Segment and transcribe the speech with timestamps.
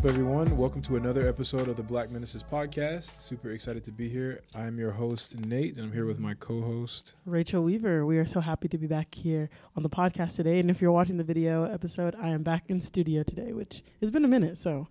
[0.00, 0.56] Up, everyone?
[0.56, 3.20] Welcome to another episode of the Black Menaces podcast.
[3.20, 4.40] Super excited to be here.
[4.54, 8.06] I'm your host, Nate, and I'm here with my co host, Rachel Weaver.
[8.06, 10.58] We are so happy to be back here on the podcast today.
[10.58, 14.10] And if you're watching the video episode, I am back in studio today, which has
[14.10, 14.56] been a minute.
[14.56, 14.88] So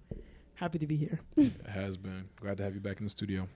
[0.54, 1.22] happy to be here.
[1.68, 2.30] has been.
[2.40, 3.48] Glad to have you back in the studio.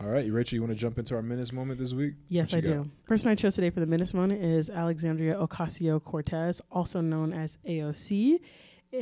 [0.00, 2.14] All right, Rachel, you want to jump into our Menace moment this week?
[2.30, 2.90] Yes, I do.
[3.04, 7.58] Person I chose today for the Menace moment is Alexandria Ocasio Cortez, also known as
[7.68, 8.38] AOC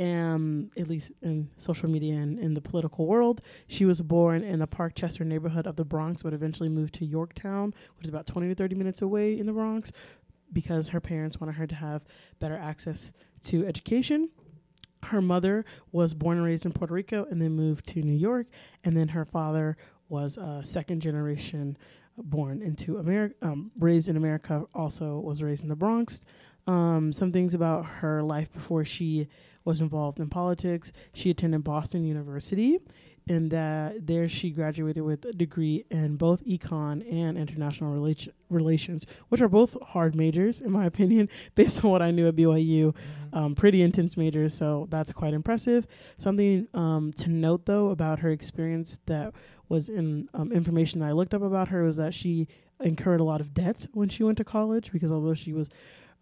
[0.01, 3.43] um, at least in social media and in the political world.
[3.67, 7.75] She was born in the Parkchester neighborhood of the Bronx, but eventually moved to Yorktown,
[7.97, 9.93] which is about 20 to 30 minutes away in the Bronx,
[10.53, 12.03] because her parents wanted her to have
[12.39, 13.13] better access
[13.45, 14.31] to education.
[15.05, 18.47] Her mother was born and raised in Puerto Rico and then moved to New York,
[18.83, 19.77] and then her father
[20.09, 21.77] was a second generation
[22.17, 26.21] born into America, um, raised in America, also was raised in the Bronx.
[26.67, 29.29] Um, some things about her life before she
[29.65, 30.93] was involved in politics.
[31.12, 32.79] She attended Boston University,
[33.29, 39.07] and that there she graduated with a degree in both econ and international rela- relations,
[39.29, 42.87] which are both hard majors in my opinion, based on what I knew at BYU.
[42.87, 43.37] Mm-hmm.
[43.37, 45.87] Um, pretty intense majors, so that's quite impressive.
[46.19, 49.35] Something um, to note though about her experience that
[49.69, 52.47] was in um, information that I looked up about her was that she
[52.81, 55.69] incurred a lot of debt when she went to college because although she was,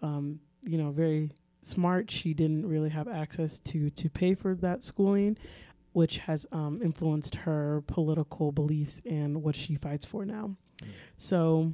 [0.01, 1.30] um, you know, very
[1.62, 2.11] smart.
[2.11, 5.36] She didn't really have access to to pay for that schooling,
[5.92, 10.56] which has um, influenced her political beliefs and what she fights for now.
[10.83, 10.89] Mm.
[11.17, 11.73] So.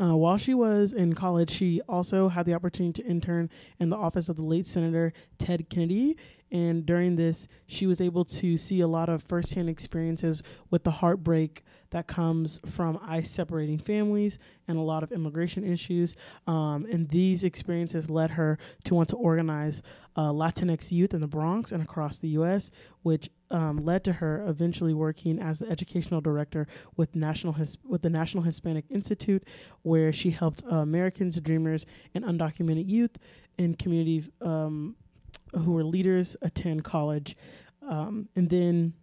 [0.00, 3.50] Uh, while she was in college, she also had the opportunity to intern
[3.80, 6.16] in the office of the late Senator Ted Kennedy
[6.52, 10.90] and during this, she was able to see a lot of firsthand experiences with the
[10.90, 16.16] heartbreak that comes from ICE separating families and a lot of immigration issues.
[16.46, 19.82] Um, and these experiences led her to want to organize
[20.16, 22.70] uh, Latinx youth in the Bronx and across the U.S.,
[23.02, 28.02] which um, led to her eventually working as the educational director with national His- with
[28.02, 29.44] the National Hispanic Institute,
[29.82, 33.18] where she helped uh, Americans, dreamers, and undocumented youth
[33.58, 34.30] in communities.
[34.40, 34.96] Um,
[35.54, 37.36] who were leaders attend college.
[37.82, 38.94] Um, and then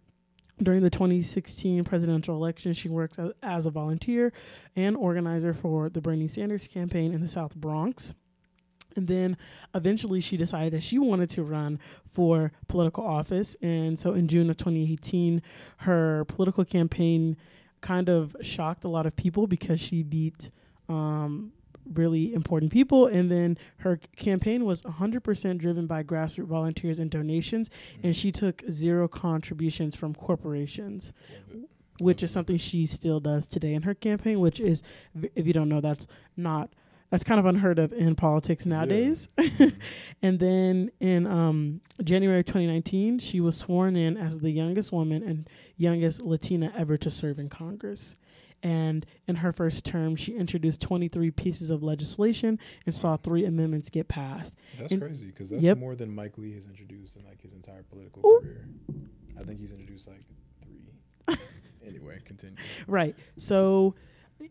[0.62, 4.32] during the 2016 presidential election, she works as, as a volunteer
[4.74, 8.14] and organizer for the Bernie Sanders campaign in the South Bronx.
[8.96, 9.36] And then
[9.74, 11.78] eventually she decided that she wanted to run
[12.10, 13.54] for political office.
[13.62, 15.42] And so in June of 2018,
[15.78, 17.36] her political campaign
[17.80, 20.50] kind of shocked a lot of people because she beat
[20.88, 21.52] um,
[21.92, 23.06] really important people.
[23.06, 28.06] And then her campaign was 100% driven by grassroots volunteers and donations, mm-hmm.
[28.06, 31.12] and she took zero contributions from corporations.
[32.00, 34.84] Which is something she still does today in her campaign, which is,
[35.34, 36.06] if you don't know, that's
[36.36, 36.70] not
[37.10, 39.28] that's kind of unheard of in politics nowadays.
[39.38, 39.44] Yeah.
[39.58, 39.80] Mm-hmm.
[40.22, 45.48] and then in um, January 2019, she was sworn in as the youngest woman and
[45.76, 48.14] youngest Latina ever to serve in Congress.
[48.62, 53.88] And in her first term, she introduced 23 pieces of legislation and saw three amendments
[53.88, 54.54] get passed.
[54.78, 55.78] That's and crazy because that's yep.
[55.78, 58.40] more than Mike Lee has introduced in like his entire political Ooh.
[58.40, 58.68] career.
[59.38, 60.22] I think he's introduced like
[60.62, 61.36] three.
[61.86, 62.56] anyway, continue.
[62.88, 63.14] Right.
[63.36, 63.94] So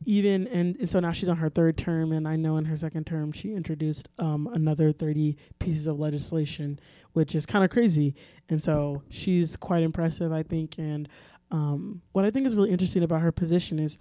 [0.05, 3.05] even and so now she's on her third term and i know in her second
[3.05, 6.79] term she introduced um, another 30 pieces of legislation
[7.13, 8.13] which is kind of crazy
[8.49, 11.07] and so she's quite impressive i think and
[11.51, 13.97] um, what I think is really interesting about her position is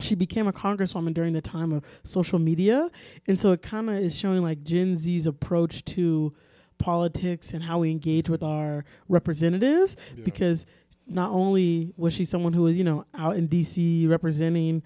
[0.00, 2.88] she became a congresswoman during the time of social media,
[3.26, 6.34] and so it kind of is showing like Gen Z's approach to
[6.78, 9.96] politics and how we engage with our representatives.
[10.16, 10.24] Yeah.
[10.24, 10.66] Because
[11.06, 14.06] not only was she someone who was you know out in D.C.
[14.06, 14.82] representing,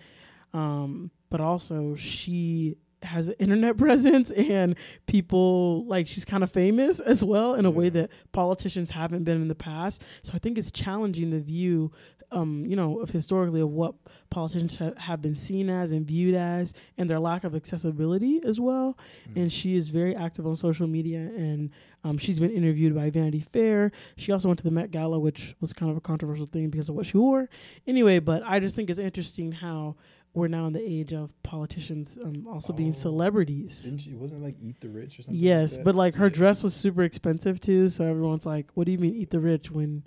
[0.54, 4.76] um, but also she has an internet presence and
[5.06, 9.40] people like she's kind of famous as well in a way that politicians haven't been
[9.40, 10.04] in the past.
[10.22, 11.92] So I think it's challenging the view,
[12.30, 13.94] um, you know, of historically of what
[14.30, 18.58] politicians ha- have been seen as and viewed as, and their lack of accessibility as
[18.58, 18.96] well.
[19.28, 19.40] Mm-hmm.
[19.40, 21.70] And she is very active on social media, and
[22.04, 23.92] um, she's been interviewed by Vanity Fair.
[24.16, 26.88] She also went to the Met Gala, which was kind of a controversial thing because
[26.88, 27.48] of what she wore.
[27.86, 29.96] Anyway, but I just think it's interesting how
[30.34, 33.82] we're now in the age of politicians um, also oh, being celebrities.
[33.82, 35.42] Didn't she wasn't like Eat the Rich or something?
[35.42, 36.30] Yes, like but like her yeah.
[36.30, 39.70] dress was super expensive too, so everyone's like, "What do you mean Eat the Rich
[39.70, 40.04] when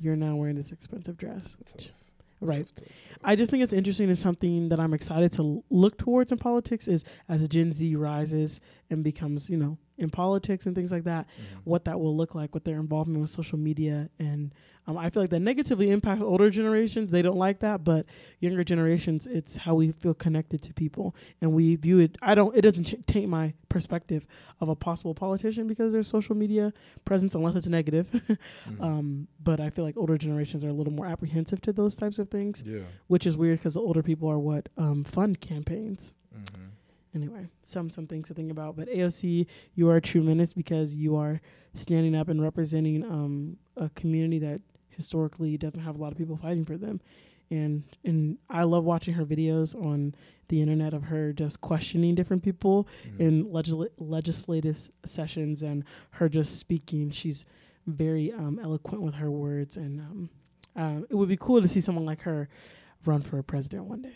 [0.00, 1.90] you're now wearing this expensive dress?" Which,
[2.40, 2.66] right.
[2.66, 3.18] Tough, tough, tough.
[3.24, 6.88] I just think it's interesting and something that I'm excited to look towards in politics
[6.88, 11.26] is as Gen Z rises and becomes, you know, in politics and things like that,
[11.26, 11.60] Mhm.
[11.64, 14.10] what that will look like with their involvement with social media.
[14.18, 14.52] And
[14.86, 17.10] um, I feel like that negatively impacts older generations.
[17.12, 18.04] They don't like that, but
[18.40, 22.18] younger generations, it's how we feel connected to people, and we view it.
[22.20, 22.56] I don't.
[22.56, 24.26] It doesn't ch- taint my perspective
[24.60, 26.72] of a possible politician because their social media
[27.04, 28.10] presence, unless it's negative.
[28.68, 28.80] Mhm.
[28.82, 32.18] um, but I feel like older generations are a little more apprehensive to those types
[32.18, 32.80] of things, yeah.
[33.06, 36.64] which is weird because the older people are what um, fund campaigns hmm
[37.14, 38.76] anyway, some some things to think about.
[38.76, 41.40] But AOC, you are a true menace because you are
[41.74, 46.36] standing up and representing um, a community that historically doesn't have a lot of people
[46.36, 47.00] fighting for them.
[47.50, 50.14] And and I love watching her videos on
[50.48, 53.20] the internet of her just questioning different people Mhm.
[53.20, 57.10] in legisla- legislative sessions and her just speaking.
[57.10, 57.44] She's
[57.86, 60.30] very um, eloquent with her words, and um,
[60.76, 62.48] um, it would be cool to see someone like her
[63.04, 64.14] run for president one day.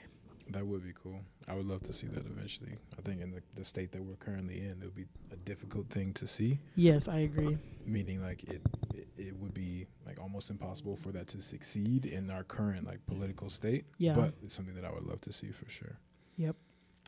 [0.51, 1.21] That would be cool.
[1.49, 2.75] I would love to see that eventually.
[2.97, 5.89] I think in the, the state that we're currently in, it would be a difficult
[5.91, 6.61] thing to see.
[6.77, 7.59] Yes, I agree.
[7.85, 8.63] Meaning, like it,
[8.95, 13.05] it, it would be like almost impossible for that to succeed in our current like
[13.07, 13.87] political state.
[13.99, 14.15] Yeah.
[14.15, 15.99] But it's something that I would love to see for sure.
[16.37, 16.57] Yep.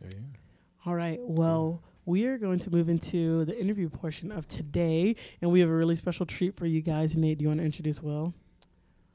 [0.02, 0.18] Yeah.
[0.84, 1.20] All right.
[1.20, 5.68] Well, we are going to move into the interview portion of today, and we have
[5.68, 7.16] a really special treat for you guys.
[7.16, 8.34] Nate, do you want to introduce Will?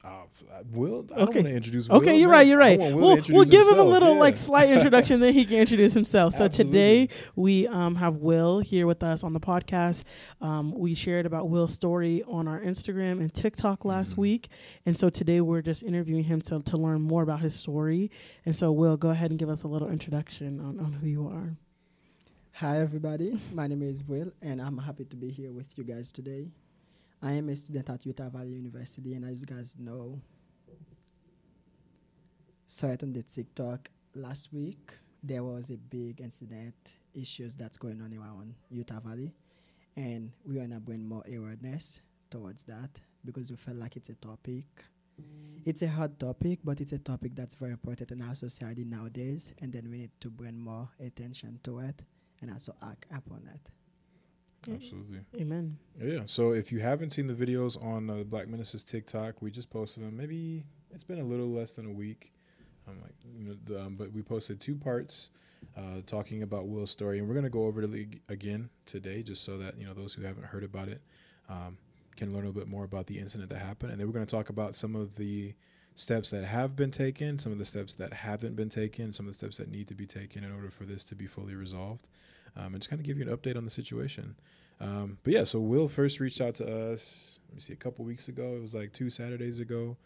[0.04, 0.24] Uh,
[0.72, 1.24] Will, I Okay.
[1.24, 1.88] don't want to introduce.
[1.88, 2.36] Okay, you're man.
[2.38, 2.46] right.
[2.46, 2.78] You're right.
[2.78, 4.20] want Will to We'll, we'll give him a little yeah.
[4.20, 6.34] like slight introduction, then he can introduce himself.
[6.34, 10.04] So today we um, have Will here with us on the podcast.
[10.42, 14.18] Um, we shared about Will's story on our Instagram and TikTok last Mhm.
[14.18, 14.48] week,
[14.84, 18.10] and so today we're just interviewing him to to learn more about his story.
[18.44, 21.26] And so, Will, go ahead and give us a little introduction on, on who you
[21.26, 21.56] are.
[22.58, 23.38] Hi, everybody.
[23.54, 26.48] My name is Will, and I'm happy to be here with you guys today.
[27.24, 30.20] I am a student at Utah Valley University, and as you guys know,
[32.66, 34.92] saw it on the TikTok last week.
[35.22, 36.74] There was a big incident,
[37.14, 39.32] issues that's going on around Utah Valley,
[39.96, 42.00] and we want to bring more awareness
[42.30, 42.90] towards that
[43.24, 44.66] because we felt like it's a topic.
[45.64, 49.54] It's a hard topic, but it's a topic that's very important in our society nowadays,
[49.62, 52.02] and then we need to bring more attention to it
[52.42, 53.70] and also act upon it.
[54.72, 55.20] Absolutely.
[55.38, 55.78] Amen.
[56.00, 56.20] Yeah.
[56.26, 60.04] So if you haven't seen the videos on uh, Black Menaces TikTok, we just posted
[60.04, 60.16] them.
[60.16, 62.32] Maybe it's been a little less than a week.
[62.88, 65.30] I'm like, you know, the, um, but we posted two parts
[65.76, 69.42] uh, talking about Will's story, and we're gonna go over it ag- again today, just
[69.44, 71.00] so that you know those who haven't heard about it
[71.48, 71.78] um,
[72.16, 74.26] can learn a little bit more about the incident that happened, and then we're gonna
[74.26, 75.54] talk about some of the
[75.94, 79.30] steps that have been taken, some of the steps that haven't been taken, some of
[79.32, 82.08] the steps that need to be taken in order for this to be fully resolved,
[82.56, 84.34] um, and just kind of give you an update on the situation.
[84.80, 87.38] Um, but yeah, so Will first reached out to us.
[87.48, 88.56] Let me see, a couple weeks ago.
[88.56, 89.96] It was like two Saturdays ago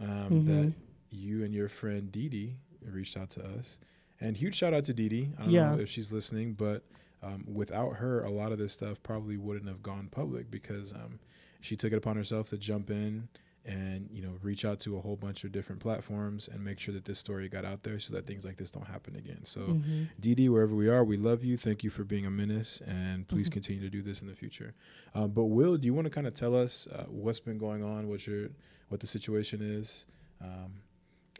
[0.00, 0.72] um, that Mhm.
[1.10, 3.78] you and your friend Dee Dee reached out to us.
[4.20, 5.32] And huge shout out to Dee Dee.
[5.38, 5.74] I don't Yeah.
[5.74, 6.84] know if she's listening, but
[7.22, 11.18] um, without her, a lot of this stuff probably wouldn't have gone public because um,
[11.60, 13.28] she took it upon herself to jump in
[13.66, 16.92] and you know reach out to a whole bunch of different platforms and make sure
[16.92, 19.40] that this story got out there so that things like this don't happen again.
[19.44, 19.60] So.
[19.60, 20.08] Mhm.
[20.20, 21.56] Dee Dee, wherever we are, we love you.
[21.56, 23.52] Thank you for being a menace, and please Mhm.
[23.52, 24.74] continue to do this in the future.
[25.14, 27.82] Um, but Will, do you want to kind of tell us uh, what's been going
[27.82, 28.50] on, what your
[28.88, 30.04] what the situation is,
[30.42, 30.82] um,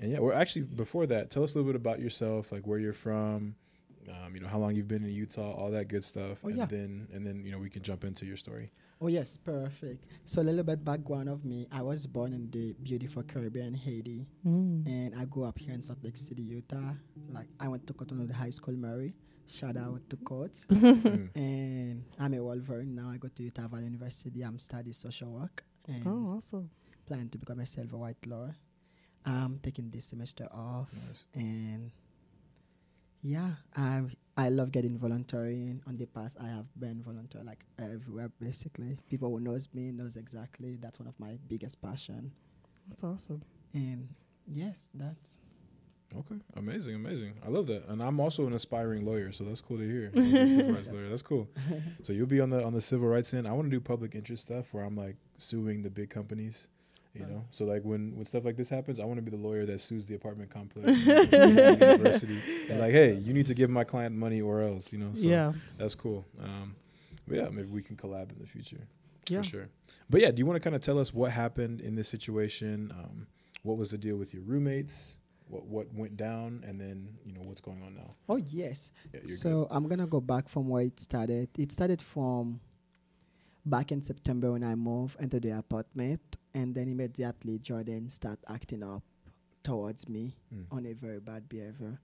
[0.00, 2.78] and yeah, or actually before that, tell us a little bit about yourself, like where
[2.78, 3.54] you're from,
[4.08, 6.56] um, you know, how long you've been in Utah, all that good stuff, Oh, and
[6.56, 6.64] yeah.
[6.66, 8.70] then and then you know we can jump into your story.
[9.04, 10.06] Oh yes, perfect.
[10.24, 11.66] So a little bit background of me.
[11.70, 14.86] I was born in the beautiful Caribbean, Haiti, Mm.
[14.86, 16.94] and I grew up here in Salt Lake City, Utah.
[17.28, 19.12] Like I went to Cottonwood High School, Murray.
[19.46, 20.64] Shout out to Colts.
[20.70, 21.28] Mm.
[21.36, 23.10] and I'm a Wolverine now.
[23.10, 24.40] I go to Utah Valley University.
[24.40, 26.70] I'm studying social work and Oh, awesome.
[27.06, 28.54] planning to become a civil rights lawyer.
[29.26, 31.24] I'm taking this semester off, Nice.
[31.34, 31.90] and
[33.24, 34.02] yeah, I
[34.36, 35.82] I love getting volunteering.
[35.88, 38.30] On the past, I have been volunteer like everywhere.
[38.40, 40.76] Basically, people who knows me knows exactly.
[40.80, 42.32] That's one of my biggest passion.
[42.88, 43.42] That's awesome.
[43.72, 44.08] And
[44.46, 45.38] yes, that's
[46.16, 47.32] Okay, amazing, amazing.
[47.44, 50.12] I love that, and I'm also an aspiring lawyer, so that's cool to hear.
[50.14, 51.48] You're civil rights lawyer, that's cool.
[52.02, 53.48] So you'll be on the on the civil rights end.
[53.48, 56.68] I want to do public interest stuff where I'm like suing the big companies,
[57.14, 57.30] you Right.
[57.30, 57.44] know.
[57.50, 59.80] So like when when stuff like this happens, I want to be the lawyer that
[59.80, 62.40] sues the apartment complex, and the university,
[62.70, 65.10] and like, hey, you need to give my client money or else, you know.
[65.14, 65.52] So yeah.
[65.78, 66.24] that's cool.
[66.42, 66.74] Um,
[67.26, 68.86] but yeah, maybe we can collab in the future
[69.28, 69.38] Yeah.
[69.42, 69.68] for sure.
[70.10, 72.92] But yeah, do you want to kind of tell us what happened in this situation?
[72.92, 73.26] Um,
[73.62, 75.18] what was the deal with your roommates?
[75.48, 78.14] What what went down, and then you know what's going on now?
[78.28, 78.90] oh yes.
[79.12, 81.48] Yeah, you're so I'm gonna go back from where it started.
[81.58, 82.60] It started from
[83.64, 86.20] back in September when I moved into the apartment,
[86.54, 89.02] and then immediately Jordan started acting up
[89.62, 90.36] towards me.
[90.54, 90.66] Mm.
[90.70, 91.98] on a very bad behavior,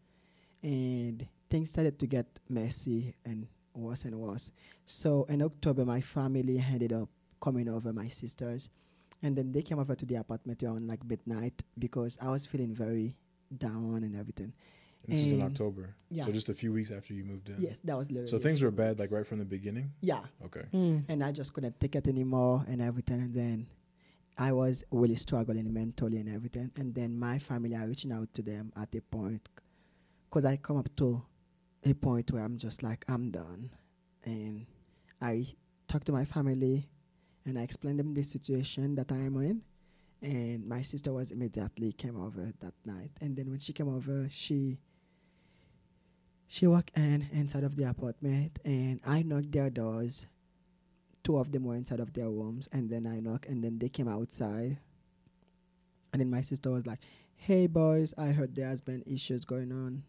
[0.63, 4.51] and things started to get messy and worse and worse.
[4.87, 7.09] So in October, my family ended up
[7.41, 8.69] coming over, my sisters,
[9.23, 12.75] and then they came over to the apartment around like midnight because I was feeling
[12.75, 13.17] very
[13.57, 14.53] down and everything.
[15.09, 15.95] This is in October.
[16.11, 16.27] Yeah.
[16.27, 17.57] So just a few weeks after you moved in.
[17.59, 18.29] Yes, that was literally.
[18.31, 19.93] So things were bad like right from the beginning.
[20.03, 20.65] Yeah, Okay.
[20.75, 21.05] Mm.
[21.09, 23.21] and I just couldn't take it anymore and everything.
[23.23, 23.67] And then
[24.39, 26.71] I was really struggling mentally and everything.
[26.77, 29.49] And then my family are reaching out to them at a point
[30.29, 31.23] because I come up to
[31.85, 33.71] a point where I'm just like, I'm done.
[34.25, 34.67] And
[35.21, 35.47] I
[35.89, 36.89] talk to my family
[37.45, 39.63] and I explain them the situation that I am in.
[40.23, 43.11] And my sister was immediately came over that night.
[43.21, 44.79] And then when she came over, she
[46.47, 50.27] she walked in inside of the apartment and I knocked their doors.
[51.23, 53.89] Two of them were inside of their rooms and then I knocked and then they
[53.89, 54.79] came outside.
[56.13, 57.01] And then my sister was like,
[57.37, 60.03] Hey boys, I heard there has been issues going on.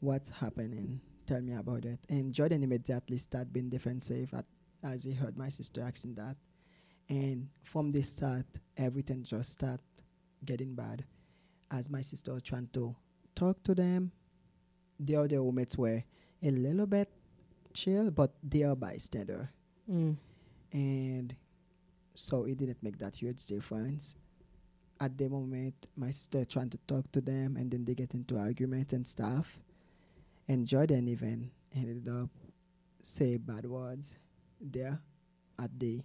[0.00, 1.00] What's happening?
[1.26, 2.00] Tell me about it.
[2.08, 4.44] And Jordan immediately started being defensive at,
[4.82, 6.36] as he heard my sister asking that.
[7.08, 9.80] And from the start, everything just started
[10.44, 11.04] getting bad.
[11.70, 12.94] As my sister was trying to
[13.34, 14.12] talk to them,
[14.98, 16.02] the other roommates were
[16.42, 17.08] a little bit
[17.72, 19.50] chill, but they are bystander.
[19.90, 20.16] Mm.
[20.72, 21.34] And
[22.14, 24.14] so it didn't make that huge difference.
[25.00, 28.36] At the moment, my sister trying to talk to them, and then they get into
[28.38, 29.58] arguments and stuff.
[30.46, 32.28] And Jordan even ended up
[33.02, 34.16] say bad words
[34.60, 35.00] there
[35.58, 36.02] at the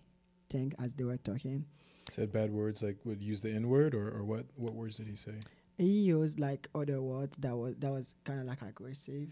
[0.50, 1.66] thing as they were talking.
[2.10, 5.08] Said bad words like would use the N word or, or what what words did
[5.08, 5.34] he say?
[5.78, 9.28] He used like other words that was that was kind of like aggressive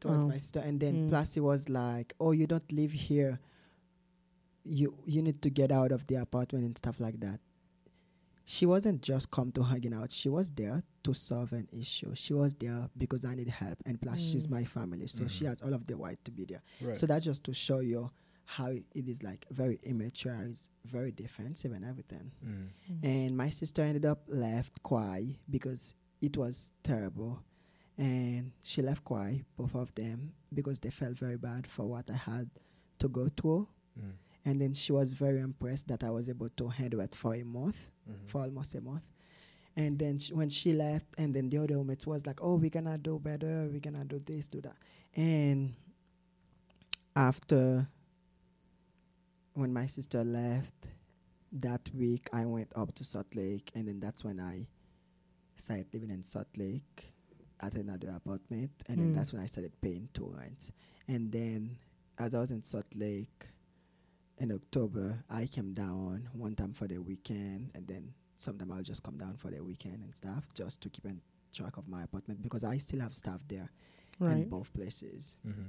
[0.00, 0.28] towards Oh.
[0.28, 1.08] my sister, and then Mm.
[1.08, 3.38] plus he was like, "Oh, you don't live here.
[4.68, 7.40] You you need to get out of the apartment and stuff like that."
[8.44, 10.10] She wasn't just come to hanging out.
[10.10, 12.14] She was there to solve an issue.
[12.14, 14.50] She was there because I need help, and plus she's Mm.
[14.52, 15.48] my family, so she Mhm.
[15.48, 16.62] has all of the right to be there.
[16.80, 16.96] Right.
[16.96, 18.10] So that's just to show you
[18.44, 20.34] how it is like very immature.
[20.48, 22.32] It's very defensive and everything.
[22.42, 23.04] Mm.
[23.04, 27.42] And my sister ended up left quiet because it was terrible.
[27.98, 32.14] And she left quiet, both of them, because they felt very bad for what I
[32.16, 32.48] had
[33.00, 33.68] to go through.
[34.00, 34.12] Mm.
[34.44, 37.42] And then she was very impressed that I was able to handle it for a
[37.44, 38.26] month, Mhm.
[38.26, 39.12] for almost a month.
[39.76, 42.70] And then sh when she left, and then the other roommates was like, "Oh, we're
[42.70, 43.68] gonna do better.
[43.70, 44.76] We're gonna do this, do that."
[45.14, 45.74] And
[47.14, 47.88] after
[49.54, 50.88] when my sister left
[51.52, 54.66] that week, I went up to Salt Lake, and then that's when I
[55.56, 57.12] started living in Salt Lake
[57.60, 59.14] at another apartment, and then Mm.
[59.14, 60.70] that's when I started paying two rents.
[61.08, 61.78] And then,
[62.18, 63.48] as I was in Salt Lake
[64.40, 69.02] in October, I came down one time for the weekend, and then sometimes I'll just
[69.02, 71.20] come down for the weekend and stuff, just to keep in
[71.52, 73.68] track of my apartment because I still have staff there
[74.20, 75.36] in both places.
[75.46, 75.66] Mhm.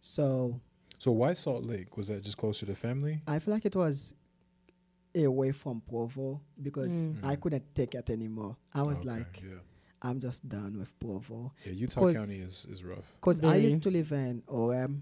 [0.00, 0.60] So
[0.98, 1.96] So why Salt Lake?
[1.96, 3.22] Was that just closer to the family?
[3.26, 4.12] I feel like it was
[5.14, 7.24] away from Provo because Mm.
[7.24, 8.56] I couldn't take it anymore.
[8.74, 9.60] I was Okay, like, yeah,
[10.02, 11.52] I'm just done with Provo.
[11.64, 11.72] yeah.
[11.72, 13.14] Utah 'Cause- County is is rough.
[13.20, 15.00] Because I used to live in Orem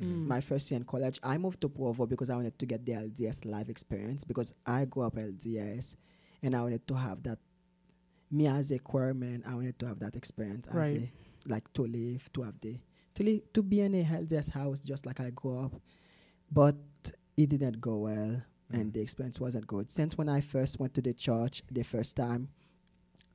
[0.00, 0.26] Mm.
[0.26, 1.18] my first year in college.
[1.22, 4.84] I moved to Provo because I wanted to get the LDS life experience because I
[4.86, 5.94] grew up LDS
[6.42, 7.38] and I wanted to have that.
[8.30, 11.10] Me as a queer man, I wanted to have that experience as Right.
[11.46, 12.78] a, like to live, to have the,
[13.14, 15.74] to live, to be in a LDS house just like I grew up.
[16.50, 16.76] But
[17.36, 18.42] it didn't go well
[18.72, 18.94] and Mm.
[18.94, 19.90] the experience wasn't good.
[19.90, 22.48] Since when I first went to the church the first time,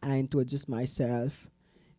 [0.01, 1.49] I introduced myself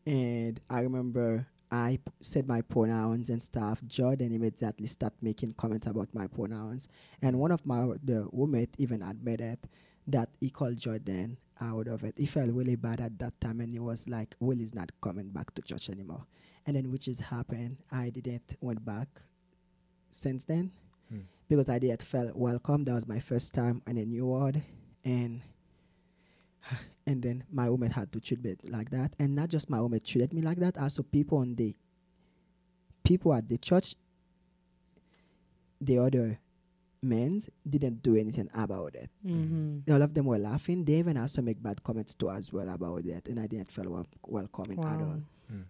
[0.06, 3.82] and I remember I p- said my pronouns and stuff.
[3.86, 6.88] Jordan immediately started making comments about my pronouns,
[7.20, 9.58] and one of my the roommate even admitted
[10.06, 12.14] that he called Jordan out of it.
[12.16, 15.30] He felt really bad at that time, and he was like, "Will is not coming
[15.30, 16.24] back to church anymore."
[16.66, 19.08] And then, which is happened, I didn't went back
[20.10, 20.70] since then
[21.08, 21.20] Hmm.
[21.48, 22.84] because I didn't felt welcome.
[22.84, 24.62] That was my first time in a new ward,
[25.04, 25.40] and
[27.06, 30.04] and then my roommate had to treat me like that, and not just my roommate
[30.04, 30.76] treated me like that.
[30.78, 31.74] Also, people on the
[33.04, 33.94] people at the church,
[35.80, 36.38] the other
[37.02, 39.10] men didn't do anything about it.
[39.24, 39.92] Mm-hmm.
[39.92, 40.84] All of them were laughing.
[40.84, 43.90] They even also make bad comments to us well about it, and I didn't feel
[43.90, 45.22] wel- welcoming at all.
[45.52, 45.64] Mm.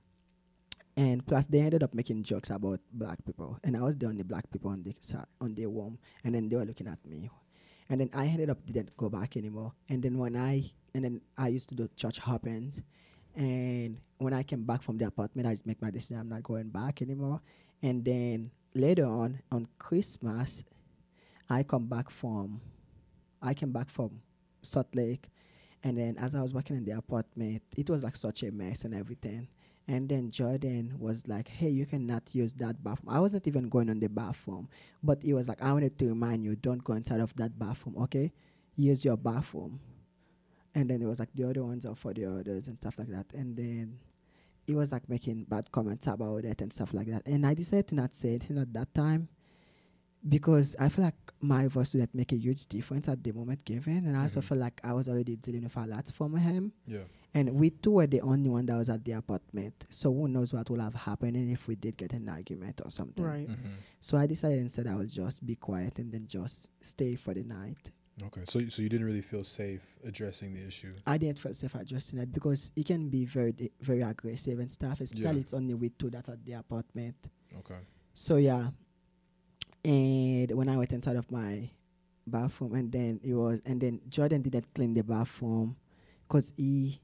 [0.98, 4.22] And plus, they ended up making jokes about black people, and I was the only
[4.22, 7.28] black people on the si- on the room, and then they were looking at me,
[7.88, 9.72] and then I ended up didn't go back anymore.
[9.88, 12.82] And then when I and then I used to do church hoppings,
[13.34, 16.42] and when I came back from the apartment, I just make my decision I'm not
[16.42, 17.40] going back anymore.
[17.82, 20.64] And then later on on Christmas,
[21.48, 22.60] I come back from,
[23.40, 24.22] I came back from
[24.62, 25.28] Salt Lake,
[25.84, 28.84] and then as I was working in the apartment, it was like such a mess
[28.84, 29.48] and everything.
[29.88, 33.88] And then Jordan was like, "Hey, you cannot use that bathroom." I wasn't even going
[33.88, 34.68] on the bathroom,
[35.02, 37.96] but he was like, "I wanted to remind you, don't go inside of that bathroom,
[37.98, 38.32] okay?
[38.74, 39.78] Use your bathroom."
[40.74, 43.08] And then it was like the other ones are for the others and stuff like
[43.08, 43.32] that.
[43.32, 43.98] And then
[44.66, 47.26] he was like making bad comments about it and stuff like that.
[47.26, 49.28] And I decided to not say anything at that time
[50.28, 54.04] because I feel like my voice didn't make a huge difference at the moment given.
[54.06, 54.44] And I also Mhm.
[54.44, 56.72] feel like I was already dealing with a lot from him.
[56.86, 57.04] Yeah.
[57.34, 59.86] And we two were the only one that was at the apartment.
[59.90, 62.90] So who knows what will have happened and if we did get an argument or
[62.90, 63.24] something.
[63.24, 63.46] Right.
[63.46, 67.34] hmm So I decided instead I will just be quiet and then just stay for
[67.34, 67.90] the night.
[68.24, 68.40] Okay.
[68.48, 70.94] So so you didn't really feel safe addressing the issue.
[71.06, 74.72] I didn't feel safe addressing it because it can be very di- very aggressive and
[74.72, 75.40] stuff, especially Yeah.
[75.40, 77.16] it's only with two that's at the apartment.
[77.58, 77.80] Okay.
[78.14, 78.70] So yeah.
[79.84, 81.68] And when I went inside of my
[82.26, 85.76] bathroom and then it was and then Jordan didn't clean the bathroom
[86.26, 87.00] because he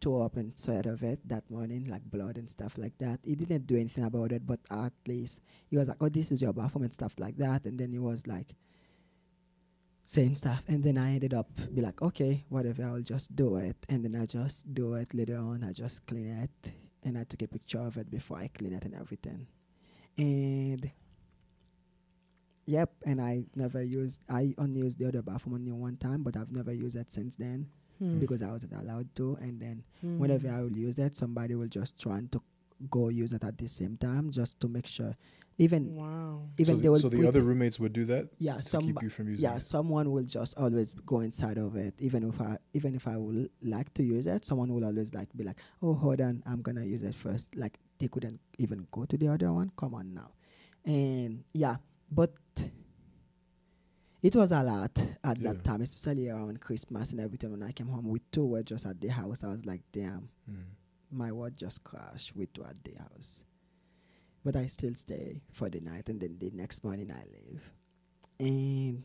[0.00, 3.20] tore up inside of it that morning, like blood and stuff like that.
[3.22, 6.42] He didn't do anything about it, but at least he was like, Oh, this is
[6.42, 7.64] your bathroom and stuff like that.
[7.64, 8.54] And then he was like
[10.04, 13.76] saying stuff and then I ended up be like, Okay, whatever, I'll just do it
[13.88, 16.72] and then I just do it later on, I just clean it
[17.02, 19.46] and I took a picture of it before I clean it and everything.
[20.18, 20.90] And
[22.66, 24.22] Yep, and I never used.
[24.26, 27.36] I only used the other bathroom only one time, but I've never used it since
[27.36, 28.18] then Hmm.
[28.18, 29.36] because I wasn't allowed to.
[29.40, 30.18] And then Hmm.
[30.18, 32.42] whenever I will use it, somebody will just try to
[32.90, 35.16] go use it at the same time just to make sure.
[35.58, 36.48] Even Wow.
[36.58, 38.80] even so they the, will so the other roommates would do that yeah to some
[38.86, 39.62] keep you from using yeah it.
[39.62, 43.48] someone will just always go inside of it even if I even if I would
[43.62, 46.84] like to use it, someone will always like be like, oh hold on, I'm gonna
[46.84, 47.54] use it first.
[47.54, 49.70] Like they couldn't even go to the other one.
[49.76, 50.32] Come on now,
[50.84, 51.76] and yeah,
[52.10, 52.34] but
[54.24, 55.52] it was a lot at Yeah.
[55.52, 57.50] that time, especially around Christmas and everything.
[57.52, 59.44] When I came home, we two were just at the house.
[59.44, 60.64] I was like, damn, Mm.
[61.10, 62.34] my world just crashed.
[62.34, 63.44] We two at the house,
[64.42, 67.70] but I still stay for the night, and then the next morning I leave.
[68.40, 69.04] And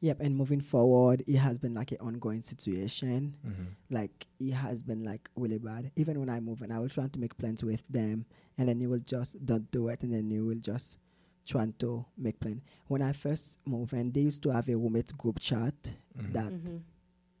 [0.00, 3.36] yep, and moving forward, it has been like an ongoing situation.
[3.46, 3.66] Mhm.
[3.90, 5.92] Like it has been like really bad.
[5.96, 8.24] Even when I move, and I will try to make plans with them,
[8.56, 10.98] and then you will just don't do it, and then you will just
[11.46, 12.62] trying to make plan.
[12.86, 15.74] When I first moved in, they used to have a roommate group chat
[16.16, 16.32] Mhm.
[16.32, 16.80] that Mhm.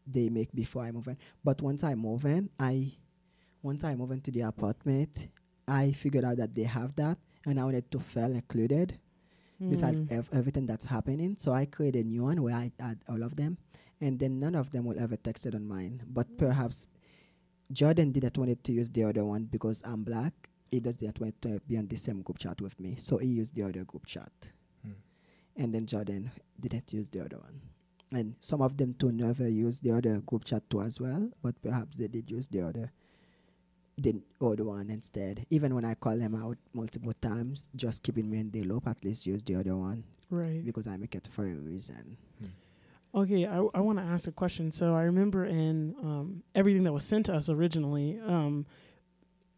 [0.06, 1.16] they make before I move in.
[1.44, 2.92] But once I move in, I
[3.62, 5.28] once I move into the apartment,
[5.68, 8.98] I figured out that they have that, and I wanted to feel included
[9.60, 10.10] besides Mm.
[10.10, 11.36] ev- everything that's happening.
[11.38, 13.58] So I created a new one where I add all of them,
[14.00, 16.00] and then none of them will ever text it on mine.
[16.08, 16.88] But perhaps
[17.70, 20.49] Jordan didn't want to use the other one because I'm black.
[20.70, 23.26] He does not want to be on the same group chat with me, so he
[23.28, 24.30] used the other group chat.
[24.84, 24.92] Hmm.
[25.56, 26.30] And then Jordan
[26.60, 27.60] didn't use the other one.
[28.12, 31.60] And some of them too never used the other group chat too as well, but
[31.62, 32.92] perhaps they did use the other
[33.98, 35.44] the other one instead.
[35.50, 39.04] Even when I call them out multiple times, just keeping me in the loop, at
[39.04, 40.64] least use the other one Right.
[40.64, 42.16] because I make it for a reason.
[43.14, 44.72] Okay, I, I want to ask a question.
[44.72, 48.18] So I remember in um, everything that was sent to us originally.
[48.24, 48.64] Um,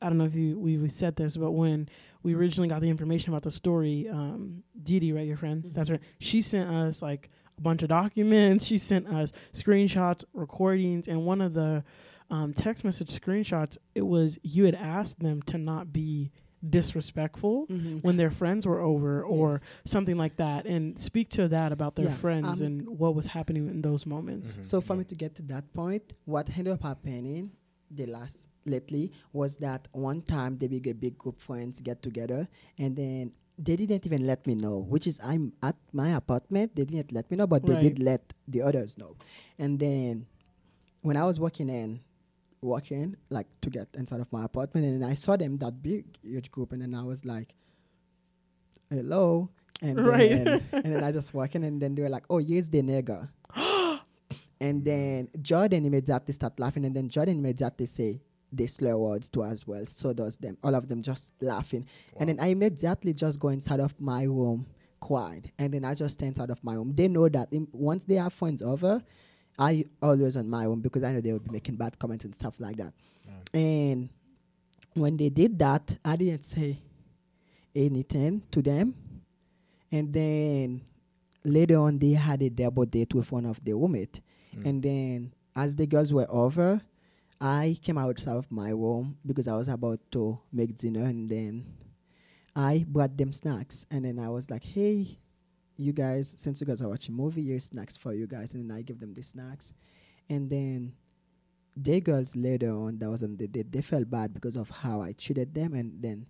[0.03, 1.89] I don't know if you we, we said this, but when
[2.23, 5.75] we originally got the information about the story, um, Dee Dee, right, your friend, Mhm.
[5.75, 6.01] that's right.
[6.19, 8.65] She sent us like a bunch of documents.
[8.67, 11.85] She sent us screenshots, recordings, and one of the
[12.31, 13.77] um, text message screenshots.
[13.95, 16.31] It was you had asked them to not be
[16.87, 17.67] disrespectful
[18.03, 19.61] when their friends were over or Yes.
[19.85, 23.27] something like that and speak to that about their Yeah, friends um, and what was
[23.29, 24.65] happening in those moments Mhm.
[24.65, 24.99] So for Yeah.
[25.01, 27.51] me to get to that point, what ended up happening
[27.95, 32.49] the last lately was that one time they big a big group friends get together
[32.79, 36.75] and then they didn't even let me know, which is I'm at my apartment.
[36.75, 39.15] They didn't let me know, but they did let the others know.
[39.59, 40.27] And then
[41.03, 42.01] when I was walking in,
[42.63, 46.51] walking like to get inside of my apartment, and I saw them that big huge
[46.51, 47.55] group, and then I was like,
[48.91, 49.51] "Hello,"
[49.81, 50.31] and Right.
[50.31, 52.83] then and then I just walking, in and then they were like, "Oh, here's the
[52.83, 53.29] nigga."
[54.63, 58.21] And then Jordan immediately start laughing, and then Jordan immediately say
[58.53, 59.85] the slur words to as well.
[59.87, 61.85] So does them, all of them just laughing,
[62.19, 64.67] and then I immediately just go inside of my room,
[65.01, 66.93] quiet, and then I just stay inside of my room.
[66.95, 69.03] They know that im- once they have friends over,
[69.59, 72.35] I always on my room because I know they will be making bad comments and
[72.35, 72.93] stuff like that.
[73.55, 74.09] And
[74.95, 76.79] when they did that, I didn't say
[77.75, 78.95] anything to them.
[79.91, 80.83] And then
[81.45, 84.21] later on, they had a double date with one of the roommate.
[84.57, 84.67] Mm.
[84.67, 86.83] And then as the girls were over,
[87.41, 91.05] I came outside of my room because I was about to make dinner.
[91.05, 91.67] And then
[92.55, 93.87] I brought them snacks.
[93.91, 95.19] And then I was like, hey,
[95.77, 98.55] you guys, since you guys are watching movie, here's snacks for you guys.
[98.55, 99.73] And then I give them the snacks.
[100.29, 100.95] And then
[101.77, 105.01] the girls later on that was on the date, they felt bad because of how
[105.01, 106.27] I treated them, and then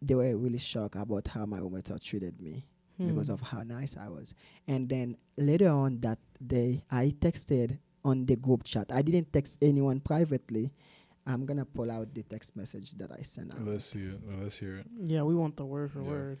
[0.00, 2.66] they were really shocked about how my roommates treated me
[2.98, 3.32] because Hmm.
[3.34, 4.34] of how nice I was.
[4.68, 8.86] And then later on that day, I texted on the group chat.
[8.92, 10.72] I didn't text anyone privately.
[11.26, 13.64] I'm gonna pull out the text message that I sent out.
[13.66, 14.20] Let's see it.
[14.26, 14.86] Well, let's hear it.
[15.06, 16.08] Yeah, we want the word for Yeah.
[16.08, 16.38] word.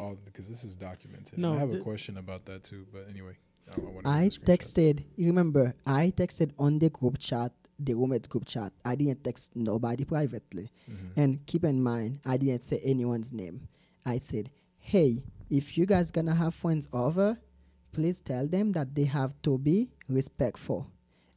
[0.00, 1.38] All because this is documented.
[1.38, 2.86] No, I have a question about that too.
[2.92, 3.36] But anyway,
[3.70, 4.56] I, I, wanna I read the screenshot.
[4.58, 5.04] texted.
[5.16, 5.74] You remember?
[5.86, 8.72] I texted on the group chat, the roommate group chat.
[8.84, 10.70] I didn't text nobody privately.
[10.90, 11.10] Mhm.
[11.16, 13.68] And keep in mind, I didn't say anyone's name.
[14.06, 15.22] I said, "Hey,
[15.56, 17.38] if you guys gonna have friends over,
[17.92, 20.86] please tell them that they have to be respectful."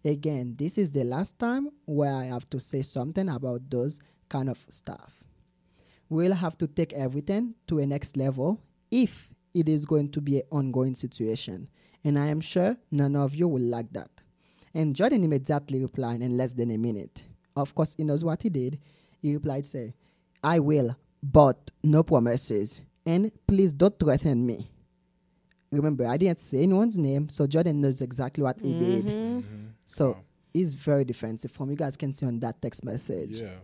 [0.04, 4.00] Again, this is the last time where I have to say something about those
[4.30, 5.24] kind of stuff.
[6.10, 10.38] We'll have to take everything to a next level if it is going to be
[10.38, 11.68] an ongoing situation.
[12.04, 14.10] And I am sure none of you will like that.
[14.74, 17.26] And Jordan immediately replied in less than a minute.
[17.56, 18.80] Of course, he knows what he did.
[19.20, 19.94] He replied, say,
[20.44, 22.82] I will, but no promises.
[23.08, 24.70] And please don't threaten me.
[25.72, 29.06] Remember, I didn't say anyone's name, so Jordan knows exactly what he did.
[29.06, 29.44] Mhm.
[29.44, 29.68] Mhm.
[29.86, 30.18] So Wow.
[30.54, 31.52] he's very defensive.
[31.52, 33.40] From you guys can see on that text message.
[33.42, 33.60] Yeah,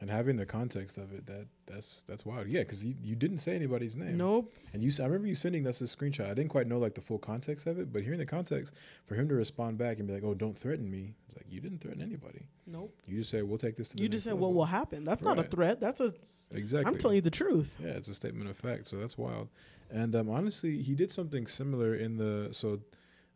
[0.00, 2.48] and having the context of it, that that's that's wild.
[2.48, 4.16] Yeah, because you, you didn't say anybody's name.
[4.16, 4.52] Nope.
[4.72, 6.24] And you, i remember you sending us a screenshot.
[6.24, 8.72] I didn't quite know like the full context of it, but hearing the context,
[9.04, 11.60] for him to respond back and be like, "Oh, don't threaten me," it's like you
[11.60, 12.46] didn't threaten anybody.
[12.66, 12.94] Nope.
[13.06, 15.04] You just said, "We'll take this to the You just said level." what will happen.
[15.04, 15.80] That's not a threat.
[15.80, 16.12] That's a.
[16.52, 16.90] Exactly.
[16.90, 17.76] I'm telling you the truth.
[17.78, 18.86] Yeah, it's a statement of fact.
[18.86, 19.48] So that's wild.
[19.90, 22.80] And um, honestly, he did something similar in the so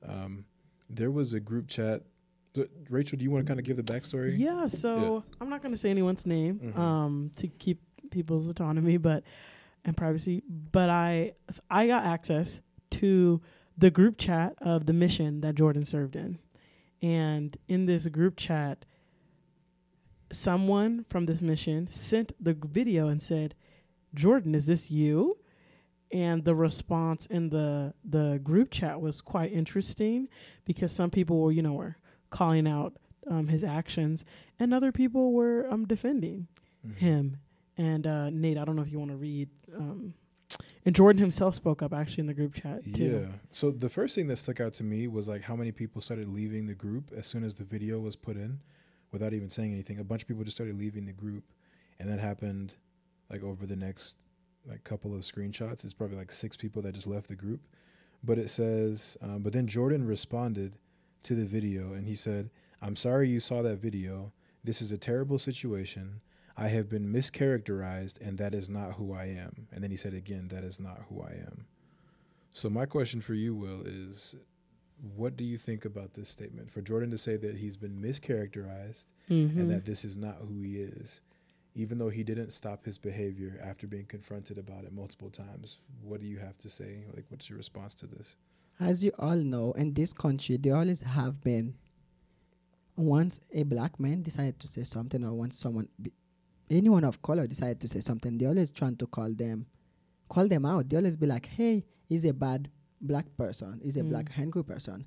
[0.08, 0.44] um,
[0.88, 2.02] there was a group chat.
[2.54, 4.38] Th- Rachel, do you want to kind of give the backstory?
[4.38, 6.78] Yeah, so I'm not going to say anyone's name Mhm.
[6.78, 9.24] um, to keep people's autonomy, but
[9.84, 10.42] and privacy.
[10.48, 11.32] But I
[11.68, 12.60] I got access
[12.92, 13.40] to
[13.76, 16.38] the group chat of the mission that Jordan served in,
[17.02, 18.84] and in this group chat,
[20.30, 23.54] someone from this mission sent the video and said,
[24.14, 25.38] "Jordan, is this you?"
[26.12, 30.28] And the response in the the group chat was quite interesting
[30.64, 31.96] because some people were, you know, were
[32.34, 32.92] calling out
[33.30, 34.24] um, his actions,
[34.58, 36.48] and other people were um, defending
[36.86, 36.96] Mhm.
[36.96, 37.36] him.
[37.78, 39.48] And uh, Nate, I don't know if you want to read.
[39.74, 40.12] Um,
[40.84, 43.04] and Jordan himself spoke up actually in the group chat too.
[43.22, 43.32] Yeah.
[43.50, 46.28] So the first thing that stuck out to me was like how many people started
[46.28, 48.60] leaving the group as soon as the video was put in,
[49.12, 49.98] without even saying anything.
[49.98, 51.44] A bunch of people just started leaving the group,
[51.98, 52.74] and that happened
[53.30, 54.18] like over the next
[54.68, 55.84] like couple of screenshots.
[55.84, 57.60] It's probably like six people that just left the group.
[58.22, 60.76] But it says, um, but then Jordan responded
[61.24, 64.32] to the video and he said, "I'm sorry you saw that video.
[64.62, 66.20] This is a terrible situation."
[66.56, 69.66] I have been mischaracterized, and that is not who I am.
[69.72, 71.66] And then he said again, that is not who I am.
[72.52, 74.36] So my question for you, Will, is
[75.16, 76.70] what do you think about this statement?
[76.70, 79.56] For Jordan to say that he's been mischaracterized Mhm.
[79.58, 81.20] and that this is not who he is,
[81.74, 85.80] even though he didn't stop his behavior after being confronted about it multiple times.
[86.02, 87.04] What do you have to say?
[87.12, 88.36] Like, what's your response to this?
[88.80, 91.74] As you all know, in this country, there always have been.
[92.96, 95.88] Once a black man decided to say something, or once someone,
[96.70, 99.66] anyone of color decided to say something, they always trying to call them,
[100.28, 100.88] call them out.
[100.88, 103.80] They always be like, "Hey, he's a bad black person.
[103.82, 104.10] He's a Mm.
[104.10, 105.06] black angry person."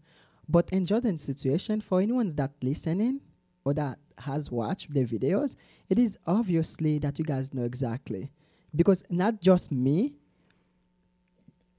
[0.49, 3.21] But in Jordan's situation, for anyone that listening
[3.65, 5.55] or that has watched the videos,
[5.89, 8.31] it is obviously that you guys know exactly,
[8.75, 10.13] because not just me,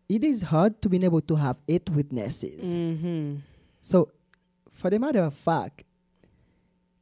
[0.08, 2.74] it is hard to be able to have eight witnesses.
[2.74, 3.40] Mhm.
[3.80, 4.10] So,
[4.72, 5.84] for the matter of fact,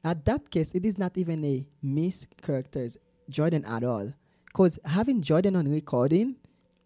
[0.05, 2.97] at that case, it is not even a miss characters
[3.29, 4.13] Jordan at all.
[4.47, 6.37] Because having Jordan on recording,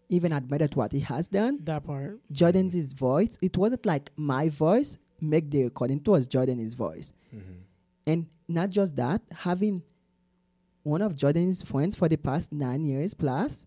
[0.09, 2.19] even admitted what he has done, That part.
[2.31, 7.13] Jordan's his voice, it wasn't like my voice make the recording, it was Jordan's voice.
[7.33, 7.61] Mm-hmm.
[8.07, 9.83] And not just that, having
[10.83, 13.65] one of Jordan's friends for the past nine years plus,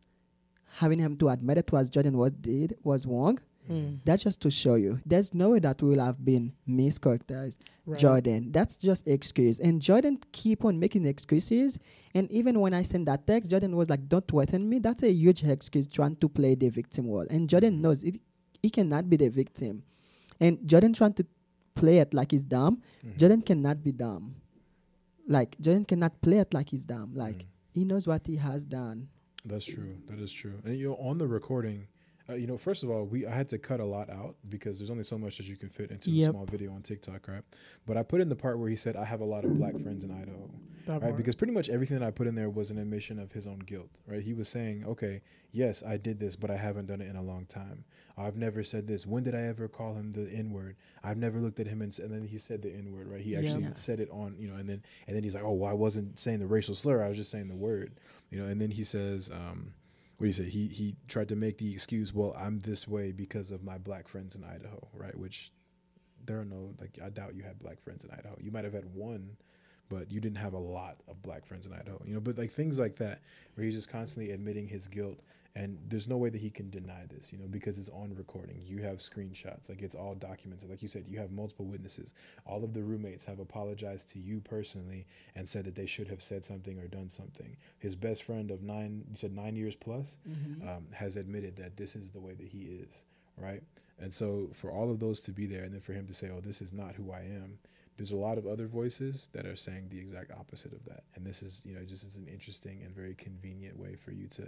[0.78, 3.38] having him to admit it was Jordan what did was wrong,
[3.70, 4.00] Mm.
[4.04, 5.00] that's just to show you.
[5.06, 7.56] There's no way that will have been mischaracterized.
[7.87, 7.98] Right.
[7.98, 8.52] Jordan.
[8.52, 9.58] That's just excuse.
[9.58, 11.78] And Jordan keep on making excuses.
[12.14, 15.10] And even when I sent that text, Jordan was like, "Don't threaten me." That's a
[15.10, 17.26] huge excuse trying to play the victim role.
[17.30, 18.20] And Jordan knows it.
[18.62, 19.82] He cannot be the victim.
[20.40, 21.26] And Jordan trying to
[21.74, 22.82] play it like he's dumb.
[23.06, 23.16] Mm-hmm.
[23.18, 24.34] Jordan cannot be dumb.
[25.26, 27.12] Like Jordan cannot play it like he's dumb.
[27.14, 27.46] Like Mhm.
[27.72, 29.08] he knows what he has done.
[29.44, 29.96] That's true.
[30.07, 30.54] That is true.
[30.64, 31.87] And you know, on the recording,
[32.28, 34.78] uh, you know, first of all, we I had to cut a lot out because
[34.78, 36.28] there's only so much that you can fit into Yep.
[36.28, 37.42] a small video on TikTok, right?
[37.87, 39.78] But I put in the part where he said, "I have a lot of black
[39.80, 40.50] friends in Idaho,"
[40.87, 41.03] That right?
[41.03, 41.16] part.
[41.16, 43.61] Because pretty much everything that I put in there was an admission of his own
[43.61, 44.23] guilt, right?
[44.23, 47.23] He was saying, okay, yes, I did this, but I haven't done it in a
[47.23, 47.85] long time.
[48.16, 49.07] I've never said this.
[49.07, 50.77] When did I ever call him the N word?
[51.03, 53.20] I've never looked at him and, and then he said the N word, right?
[53.20, 53.73] He actually Yeah.
[53.73, 56.18] said it on, you know, and then and then he's like, oh, well, I wasn't
[56.18, 57.03] saying the racial slur.
[57.03, 57.94] I was just saying the word,
[58.31, 58.47] you know.
[58.47, 59.73] And then he says, um,
[60.18, 60.49] what do you say?
[60.49, 64.07] He he tried to make the excuse, well, I'm this way because of my black
[64.07, 65.16] friends in Idaho, right?
[65.18, 65.51] Which
[66.27, 68.37] there are no like I doubt you had black friends in Idaho.
[68.40, 69.37] You might have had one,
[69.88, 72.01] but you didn't have a lot of black friends in Idaho.
[72.07, 73.20] You know, but like things like that
[73.55, 75.20] where he's just constantly admitting his guilt
[75.57, 78.61] and there's no way that he can deny this, you know, because it's on recording.
[78.64, 80.68] You have screenshots, like it's all documented.
[80.68, 82.12] Like you said, you have multiple witnesses.
[82.44, 86.23] All of the roommates have apologized to you personally and said that they should have
[86.23, 87.57] said something or done something.
[87.79, 90.18] His best friend of nine, you said nine years plus,
[90.68, 93.05] um, has admitted that this is the way that he is,
[93.37, 93.62] right?
[94.01, 96.31] And so for all of those to be there, and then for him to say,
[96.31, 97.59] "Oh, this is not who I am,"
[97.96, 101.04] there's a lot of other voices that are saying the exact opposite of that.
[101.14, 104.26] And this is, you know, just is an interesting and very convenient way for you
[104.38, 104.46] to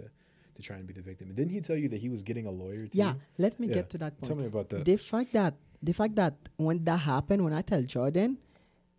[0.55, 1.27] to try and be the victim.
[1.27, 2.97] And didn't he tell you that he was getting a lawyer too?
[2.97, 3.75] Yeah, let me Yeah.
[3.75, 4.25] get to that point.
[4.27, 4.85] Tell me about that.
[4.85, 8.37] the fact that the fact that when that happened, when I tell Jordan,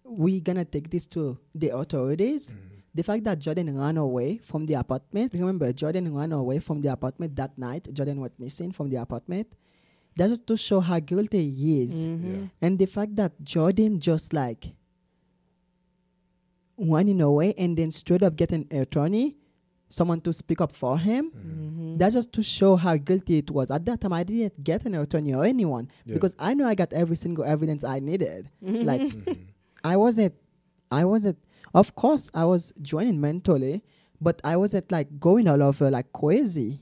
[0.05, 2.51] we're gonna take this to the authorities.
[2.51, 2.57] Mhm.
[2.95, 5.33] The fact that Jordan ran away from the apartment.
[5.35, 7.93] Remember, Jordan ran away from the apartment that night.
[7.93, 9.49] Jordan went missing from the apartment.
[10.19, 12.07] That's just to show how guilty he is.
[12.07, 12.25] Mhm.
[12.27, 12.47] Yeah.
[12.61, 14.75] And the fact that Jordan just like
[16.77, 19.37] running away and then straight up getting an attorney,
[19.89, 21.31] someone to speak up for him.
[21.31, 21.99] Mhm.
[21.99, 23.71] That's just to show how guilty it was.
[23.71, 26.15] At that time, I didn't get an attorney or anyone Yeah.
[26.15, 28.51] because I know I got every single evidence I needed.
[28.63, 29.39] Like Mhm.
[29.85, 30.35] I wasn't,
[30.91, 31.39] I wasn't.
[31.75, 33.83] Of course, I was joining mentally,
[34.21, 36.81] but I wasn't like going all over like crazy.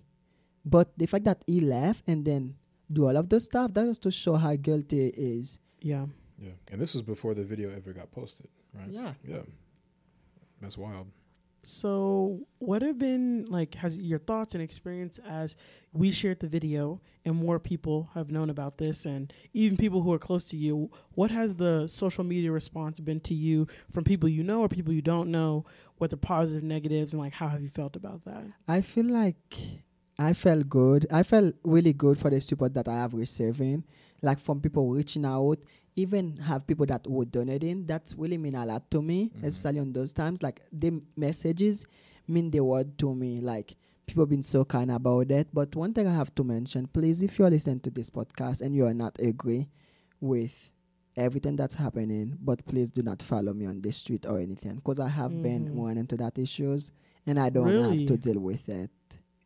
[0.64, 2.54] But the fact that he left and then
[2.92, 5.58] do all of those stuff, that was to show how guilty he is.
[5.80, 6.06] yeah.
[6.40, 6.50] yeah.
[6.70, 8.88] And this was before the video ever got posted, right?
[8.88, 9.14] Yeah.
[9.24, 9.42] Yeah.
[10.60, 11.08] That's wild.
[11.62, 13.74] So, what have been like?
[13.74, 15.56] Has your thoughts and experience as
[15.92, 20.12] we shared the video and more people have known about this, and even people who
[20.12, 20.92] are close to you?
[21.14, 24.92] What has the social media response been to you from people you know or people
[24.92, 25.64] you don't know?
[25.98, 28.44] What the positive, negatives, and like how have you felt about that?
[28.68, 29.56] I feel like
[30.18, 31.06] I felt good.
[31.10, 33.84] I felt really good for the support that I have receiving,
[34.22, 35.58] like from people reaching out,
[35.94, 37.86] even have people that would donating.
[37.86, 39.44] That really mean a lot to me, Mhm.
[39.44, 40.42] especially on those times.
[40.42, 41.84] Like the messages
[42.26, 43.38] mean the word to me.
[43.40, 43.76] Like
[44.06, 45.48] people been so kind about it.
[45.52, 48.74] But one thing I have to mention, please, if you're listening to this podcast and
[48.74, 49.68] you are not agree
[50.20, 50.70] with
[51.16, 54.98] everything that's happening, but please do not follow me on the street or anything, because
[54.98, 55.76] I have been Mhm.
[55.82, 56.90] running into that issues
[57.26, 57.98] and I don't Really?
[58.00, 58.90] have to deal with it.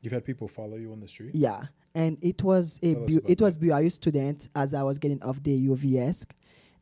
[0.03, 1.35] You've had people follow you on the street?
[1.35, 3.67] Yeah, and it was a bu- about it was that.
[3.67, 6.27] BYU student as I was getting off the UVX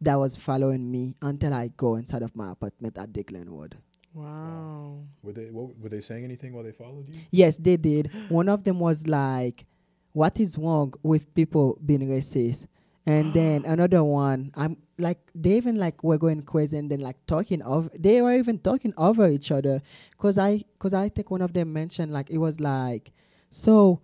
[0.00, 3.76] that was following me until I go inside of my apartment at the Glenwood.
[4.14, 5.00] Wow.
[5.22, 7.20] Were they what, were they saying anything while they followed you?
[7.30, 8.10] Yes, they did.
[8.28, 9.64] One of them was like,
[10.12, 12.66] "What is wrong with people being racist?"
[13.08, 17.16] And then another one, I'm like, they even like were going crazy and then like
[17.26, 17.88] talking over.
[17.98, 19.80] They were even talking over each other,
[20.18, 23.12] cause I, cause I think one of them mentioned like it was like,
[23.50, 24.02] so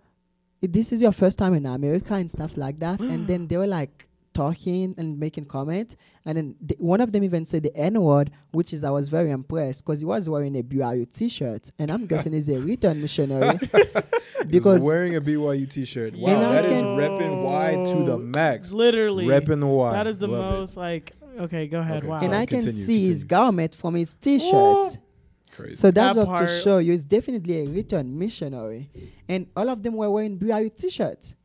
[0.59, 2.99] this is your first time in America and stuff like that.
[2.99, 5.95] and then they were like talking and making comments,
[6.25, 9.09] and then th- one of them even said the N word, which is I was
[9.09, 13.01] very impressed because he was wearing a BYU T-shirt, and I'm guessing he's a return
[13.01, 13.57] missionary
[14.45, 16.15] Because because wearing a BYU T-shirt.
[16.15, 18.71] Wow, And I that is can- repping Y to the max.
[18.71, 19.25] Literally.
[19.25, 19.91] Repping the Y.
[19.93, 20.57] That is the Love it.
[20.59, 21.13] most like.
[21.39, 21.97] Okay, go ahead.
[21.97, 22.15] Okay, wow.
[22.17, 24.97] and Sorry, I can continue, see his garment from his T-shirt.
[25.51, 25.73] Crazy.
[25.73, 28.89] So that's That just part- to show you, it's definitely a return missionary,
[29.27, 31.35] and all of them were wearing BYU T-shirts,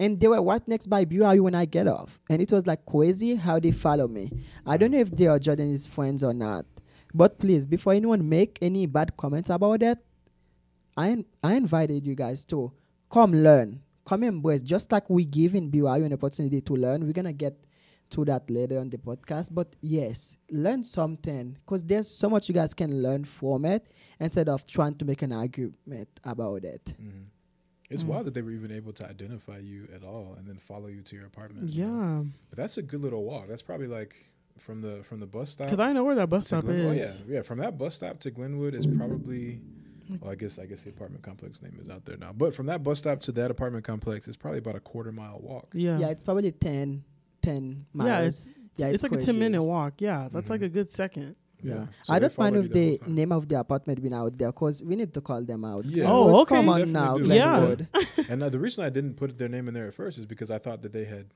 [0.00, 2.84] and they were right next by BYU when I get off, and it was like
[2.86, 4.30] crazy how they follow me.
[4.66, 6.66] I don't know if they are Jordan's friends or not,
[7.14, 9.98] but please, before anyone make any bad comments about that,
[10.96, 12.72] I in- I invited you guys to
[13.10, 17.06] come learn, come embrace, just like we give giving BYU an opportunity to learn.
[17.06, 17.56] We're gonna get
[18.10, 22.54] to that later on the podcast, but yes, learn something because there's so much you
[22.54, 23.86] guys can learn from it
[24.18, 26.84] instead of trying to make an argument about it.
[27.00, 27.26] Mhm.
[27.90, 28.06] It's Mm.
[28.06, 31.02] wild that they were even able to identify you at all and then follow you
[31.02, 31.68] to your apartment.
[31.70, 32.22] you know?
[32.22, 32.30] Yeah.
[32.50, 33.48] But that's a good little walk.
[33.48, 34.14] That's probably like
[34.58, 35.66] from the from the bus stop.
[35.66, 37.22] Because I know where that bus stop Glen- is.
[37.22, 37.42] Oh yeah, yeah.
[37.42, 39.60] From that bus stop to Glenwood is probably.
[40.20, 42.32] Well, I guess I guess the apartment complex name is out there now.
[42.32, 45.38] But from that bus stop to that apartment complex, it's probably about a quarter mile
[45.40, 45.68] walk.
[45.72, 45.98] Yeah.
[46.00, 47.04] Yeah, it's probably 10,
[47.42, 48.08] 10 miles.
[48.08, 50.00] Yeah, it's Yeah, it's, it's like a ten minute walk.
[50.00, 50.50] Yeah, that's Mhm.
[50.50, 51.36] like a good second.
[51.62, 54.82] Yeah, So I don't mind if the name of the apartment been out there because
[54.82, 55.84] we need to call them out.
[55.84, 56.04] Yeah.
[56.10, 56.54] Oh, Glenwood, okay.
[56.56, 57.24] Come on now, do.
[57.34, 57.74] Yeah.
[58.30, 60.50] And uh, the reason I didn't put their name in there at first is because
[60.50, 61.26] I thought that they had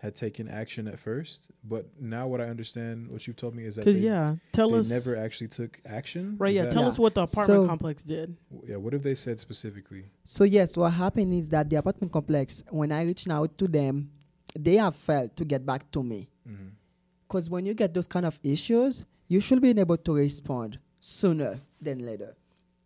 [0.00, 3.74] had taken action at first, but now what I understand, what you've told me is
[3.74, 6.36] that Because they, yeah, tell they us never actually took action.
[6.38, 6.52] right.
[6.54, 6.88] Is Yeah, tell Yeah.
[6.88, 8.36] us what the apartment So- complex did.
[8.64, 10.04] Yeah, what have they said specifically?
[10.24, 14.10] So yes, what happened is that the apartment complex, when I reached out to them,
[14.56, 16.28] they have failed to get back to me.
[17.26, 21.60] Because when you get those kind of issues, you should be able to respond sooner
[21.80, 22.36] than later.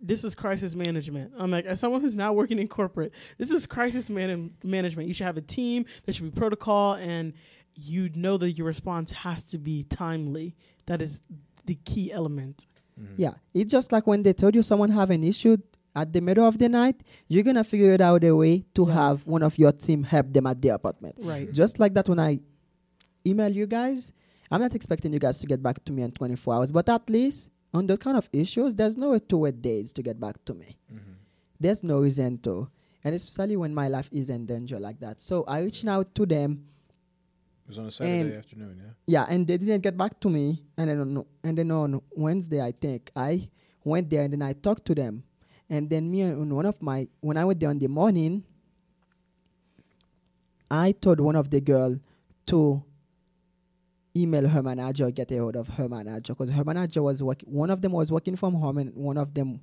[0.01, 1.33] This is crisis management.
[1.39, 5.07] I'm like, as someone who's not working in corporate, this is crisis man- management.
[5.09, 5.85] You should have a team.
[6.05, 7.33] There should be protocol, and
[7.77, 10.57] you know that your response has to be timely.
[10.87, 11.21] That is
[11.67, 12.67] the key element.
[12.99, 15.57] hmm Yeah, it's just like when they told you someone have an issue
[15.95, 16.97] at the middle of the night,
[17.29, 18.95] you're gonna figure it out a way to Yeah.
[18.95, 21.15] have one of your team help them at the apartment.
[21.19, 21.53] Right.
[21.53, 22.41] Just like that, when I
[23.25, 24.13] email you guys,
[24.53, 27.09] I'm not expecting you guys to get back to me in 24 hours, but at
[27.09, 30.45] least on those kind of issues, there's no way to wait days to get back
[30.45, 30.77] to me.
[30.91, 31.15] hmm
[31.59, 32.69] There's no reason to,
[33.03, 35.21] and especially when my life is in danger like that.
[35.23, 36.51] So I reached out to them,
[37.65, 38.93] It was on a Saturday afternoon, yeah.
[39.15, 40.63] yeah, and they didn't get back to me.
[40.77, 43.49] And then on, and then on Wednesday, I think I
[43.85, 45.23] went there and then I talked to them,
[45.71, 48.45] and then me and one of my when I went there in the morning,
[50.71, 51.99] I told one of the girl
[52.47, 52.83] to
[54.17, 57.53] email her manager, get a hold of her manager, because her manager was working.
[57.53, 59.61] One of them was working from home, and one of them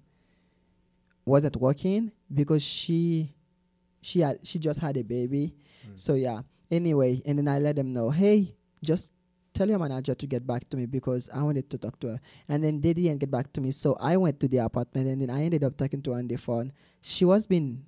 [1.25, 3.33] wasn't working because she
[4.01, 5.53] she had she just had a baby.
[5.87, 5.99] Mm.
[5.99, 6.41] So yeah.
[6.71, 9.11] Anyway, and then I let them know, hey, just
[9.53, 12.21] tell your manager to get back to me because I wanted to talk to her.
[12.47, 13.71] And then they didn't get back to me.
[13.71, 16.27] So I went to the apartment and then I ended up talking to her on
[16.27, 16.71] the phone.
[17.01, 17.85] She was being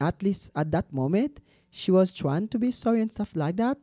[0.00, 3.78] at least at that moment, she was trying to be sorry and stuff like that.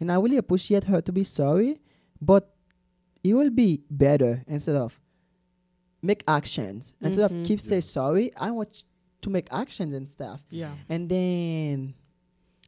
[0.00, 1.80] And I really appreciate her to be sorry,
[2.20, 2.54] but
[3.22, 5.00] it will be better instead of
[6.02, 6.94] make actions.
[7.00, 7.40] Instead Mhm.
[7.40, 7.64] of keep Yeah.
[7.70, 8.82] say sorry, I want
[9.22, 10.42] to make actions and stuff.
[10.50, 10.74] Yeah.
[10.88, 11.94] And then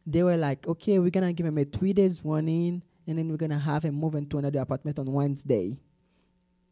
[0.06, 3.36] they were like, okay, we're gonna give him a three days warning, and then we're
[3.36, 5.78] gonna have him move into another apartment on Wednesday.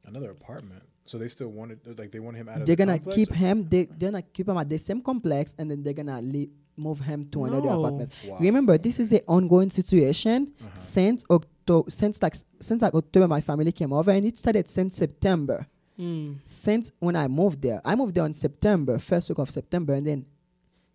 [0.05, 0.83] Another apartment.
[1.05, 3.31] So they still wanted, like, they want him out of They're the gonna complex, keep
[3.33, 3.69] or- him.
[3.69, 7.01] They they're gonna keep him at the same complex, and then they're gonna le- move
[7.01, 7.79] him to another No.
[7.85, 8.13] apartment.
[8.27, 8.39] Wow.
[8.41, 10.69] Remember, this is an ongoing situation Uh-huh.
[10.77, 14.97] since October, since like since like October, my family came over, and it started since
[14.97, 15.67] September.
[15.99, 16.37] Mm.
[16.45, 20.07] Since when I moved there, I moved there in September, first week of September, and
[20.07, 20.25] then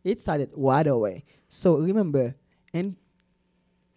[0.04, 1.24] it started right away.
[1.48, 2.36] So remember,
[2.74, 2.96] and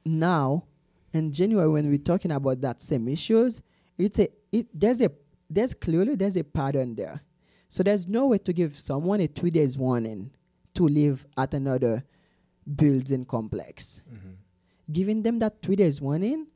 [0.05, 0.65] now
[1.13, 3.63] in January when we're talking about that same issues,
[3.99, 5.11] it's a it there's a
[5.49, 7.21] there's clearly there's a pattern there.
[7.69, 10.31] So there's no way to give someone a three days warning
[10.81, 12.05] to live at another
[12.81, 14.01] building complex.
[14.11, 14.37] Mhm.
[14.91, 16.47] Giving them that three days warning,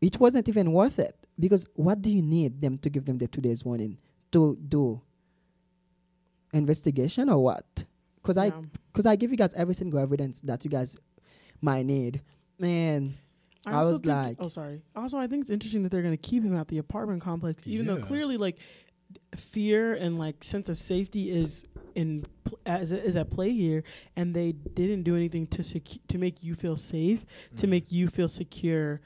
[0.00, 1.14] it wasn't even worth it.
[1.38, 3.98] Because what do you need them to give them the two days warning?
[4.32, 5.00] To do
[6.52, 7.84] investigation or what?
[8.16, 8.50] Because I
[8.92, 10.96] because I give you guys every single evidence that you guys
[11.60, 12.22] might need.
[12.58, 13.14] Man,
[13.66, 14.82] I also was like- oh, sorry.
[14.96, 17.66] Also, I think it's interesting that they're going to keep him at the apartment complex,
[17.66, 18.56] even though clearly, like,
[19.36, 23.82] fear and like sense of safety is in pl- as is at play here,
[24.16, 27.24] and they didn't do anything to secu- to make you feel safe,
[27.56, 27.70] to Mhm.
[27.70, 29.00] make you feel secure.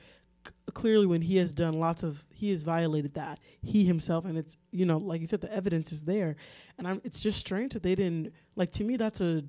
[0.47, 4.37] C- clearly, when he has done lots of, he has violated that he himself, and
[4.37, 6.37] it's you know, like you said, the evidence is there,
[6.79, 7.01] and I'm.
[7.05, 8.73] It's just strange that they didn't like.
[8.73, 9.45] To me, that's a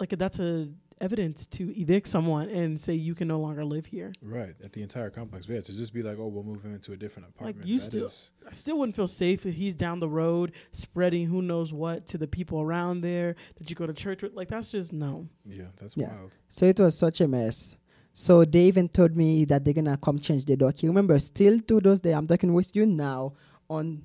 [0.00, 0.68] like that's a
[1.02, 4.12] evidence to evict someone and say you can no longer live here.
[4.22, 5.46] Right, at the entire complex.
[5.46, 7.66] But yeah, to just be like, oh, we'll move him into a different apartment.
[7.66, 11.26] you that still- is- I still wouldn't feel safe if he's down the road spreading
[11.26, 14.34] who knows what to the people around there that you go to church with.
[14.34, 15.28] Like that's just no.
[15.44, 16.08] yeah, that's Yeah.
[16.16, 16.32] wild.
[16.48, 17.76] so it was such a mess.
[18.14, 20.82] So they even told me that they're gonna come change the dock.
[20.82, 23.32] You remember, still to those days, I'm talking with you now
[23.70, 24.02] on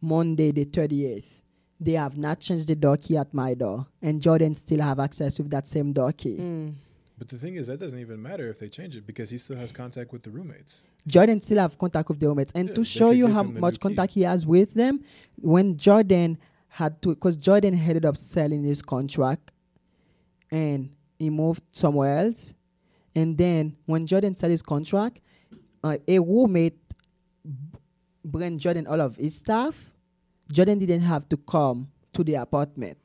[0.00, 1.40] Monday the 38th.
[1.78, 5.38] They have not changed the door key at my door, and Jordan still have access
[5.38, 6.38] with that same door key.
[6.38, 6.74] Mm.
[7.18, 9.56] But the thing is, that doesn't even matter if they change it because he still
[9.56, 10.84] has contact with the roommates.
[11.06, 13.78] Jordan still have contact with the roommates, and Yeah, to show you how much new
[13.78, 13.78] key.
[13.78, 15.00] contact he has with them,
[15.36, 19.52] when Jordan had to, because Jordan headed up selling his contract,
[20.50, 22.54] and he moved somewhere else,
[23.14, 25.20] and then when Jordan sold his contract,
[25.84, 26.78] uh, a roommate
[27.44, 27.78] b-
[28.24, 29.90] bring Jordan all of his stuff.
[30.50, 32.98] Jordan didn't have to come to the apartment.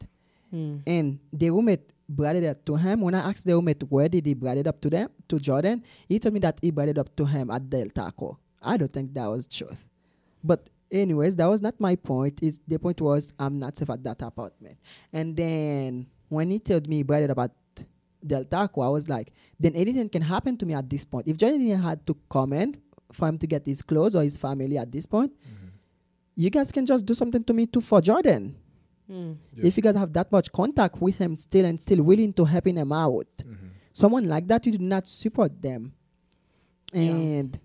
[0.54, 0.82] Mm.
[0.86, 3.02] And the roommate brought it up to him.
[3.02, 5.84] When I asked the roommate where did he brought it up to them to Jordan,
[6.08, 8.38] he told me that he brought it up to him at Del Taco.
[8.62, 9.90] I don't think that was truth.
[10.44, 12.44] But anyways, that was not my point.
[12.44, 14.78] Is the point was I'm not safe at that apartment.
[15.14, 17.52] And then when he told me he brought it up at
[18.26, 21.28] Del Taco, I was like, then anything can happen to me at this point.
[21.28, 22.78] If Jordan didn't had to comment
[23.12, 25.61] for him to get his clothes or his family at this point, Mm-hmm.
[26.36, 28.56] You guys can just do something to me too for Jordan.
[29.10, 29.38] Mm.
[29.56, 29.66] Yeah.
[29.68, 32.78] If you guys have that much contact with him still and still willing to helping
[32.78, 33.28] him out.
[33.44, 33.58] Mhm.
[33.94, 35.94] someone like that, you do not support them.
[36.94, 37.02] Yeah.
[37.02, 37.60] And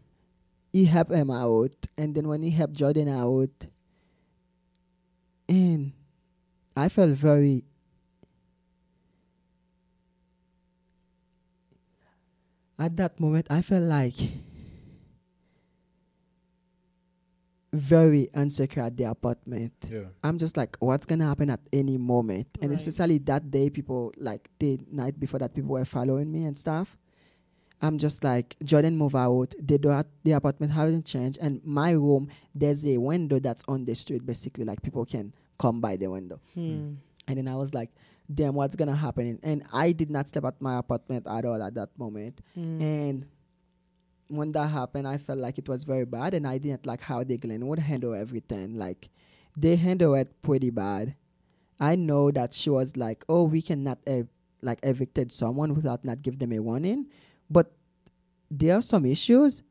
[0.72, 1.86] he helped him out.
[1.96, 3.66] And then when he helped Jordan out,
[5.48, 5.92] and
[6.76, 7.62] I felt very
[12.78, 14.14] at that moment I felt like
[17.76, 19.72] very insecure at the apartment.
[19.90, 20.04] Yeah.
[20.24, 22.48] I'm just like, what's gonna happen at any moment?
[22.60, 22.80] And Right.
[22.80, 26.96] especially that day, people like the night before that, people were following me and stuff.
[27.82, 29.54] I'm just like, Jordan move out.
[29.60, 33.84] The door at the apartment hasn't changed, and my room there's a window that's on
[33.84, 34.24] the street.
[34.24, 36.40] Basically, like people can come by the window.
[36.54, 36.94] Hmm.
[37.28, 37.90] And then I was like,
[38.32, 39.38] damn, what's gonna happen?
[39.42, 42.40] And I did not step at my apartment at all at that moment.
[42.54, 42.80] Hmm.
[42.80, 43.26] And
[44.28, 47.22] when that happened, I felt like it was very bad, and I didn't like how
[47.24, 48.78] the Glenwood handle everything.
[48.78, 49.08] Like
[49.56, 51.14] they handle it pretty bad.
[51.78, 54.28] I know that she was like, "Oh, we cannot ev-
[54.62, 57.06] like evicted someone without not give them a warning,"
[57.50, 57.72] but
[58.50, 59.62] there are some issues.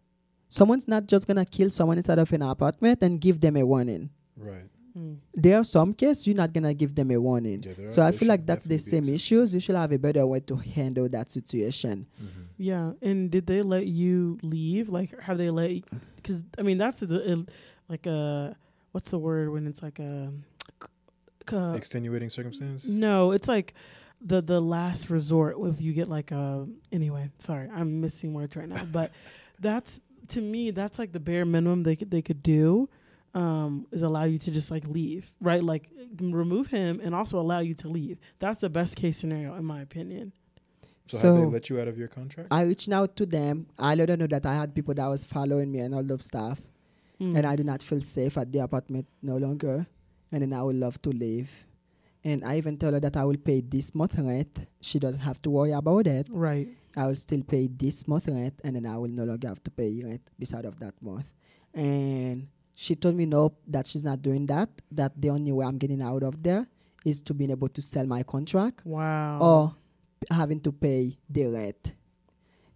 [0.50, 4.10] Someone's not just gonna kill someone inside of an apartment and give them a warning.
[4.38, 4.70] Right.
[4.96, 5.16] Hmm.
[5.34, 7.62] There are some cases you're not gonna give them a warning.
[7.64, 9.54] Yeah, So I feel like that's the same issues.
[9.54, 12.08] You should have a better way to handle that situation.
[12.22, 12.28] Mhm.
[12.58, 14.88] Yeah, and did they let you leave?
[14.88, 15.84] Like, have they let?
[16.16, 17.44] Because I mean, that's the uh,
[17.90, 18.56] like a
[18.94, 20.32] what's the word when it's like a
[20.82, 20.88] c-
[21.58, 22.88] uh, Extenuating circumstance.
[22.88, 23.74] no, it's like
[24.22, 27.30] the the last resort if you get like a anyway.
[27.40, 29.12] Sorry, I'm missing words right now, but
[29.60, 32.88] that's to me that's like the bare minimum they could they could do.
[33.36, 35.62] Um, is allow you to just like leave, right?
[35.62, 38.18] Like remove him and also allow you to leave.
[38.40, 40.32] That's the best case scenario, in my opinion.
[41.08, 42.48] So, So- have they let you out of your contract?
[42.52, 43.68] I reached out to them.
[43.78, 46.22] I let them know that I had people that was following me and all of
[46.22, 46.62] stuff,
[47.20, 47.36] Mm.
[47.38, 49.86] and I do not feel safe at the apartment no longer.
[50.32, 51.66] And then I would love to leave.
[52.24, 54.66] And I even told her that I will pay this month rent.
[54.82, 56.28] She doesn't have to worry about it.
[56.32, 56.70] right.
[56.98, 59.72] I will still pay this month rent, and then I will no longer have to
[59.72, 61.30] pay rent beside of that month.
[61.74, 64.70] And she told me no, that she's not doing that.
[64.92, 66.68] That the only way I'm getting out of there
[67.06, 69.40] is to being able to sell my contract Wow.
[69.40, 69.76] or
[70.30, 71.94] having to pay the rent.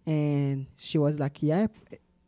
[0.06, 1.66] And she was like, yeah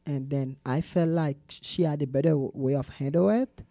[0.05, 3.63] And then I felt like she had a better w- way of handle it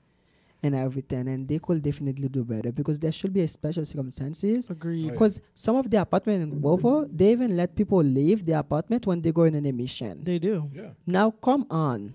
[0.63, 4.69] and everything, and they could definitely do better because there should be a special circumstances.
[4.69, 5.01] Agreed.
[5.01, 5.11] Oh, yeah.
[5.11, 9.21] Because some of the apartment in Provo, they even let people leave the apartment when
[9.23, 10.23] they go in on a mission.
[10.23, 10.69] They do.
[10.73, 10.89] yeah.
[11.05, 12.13] Now, come on.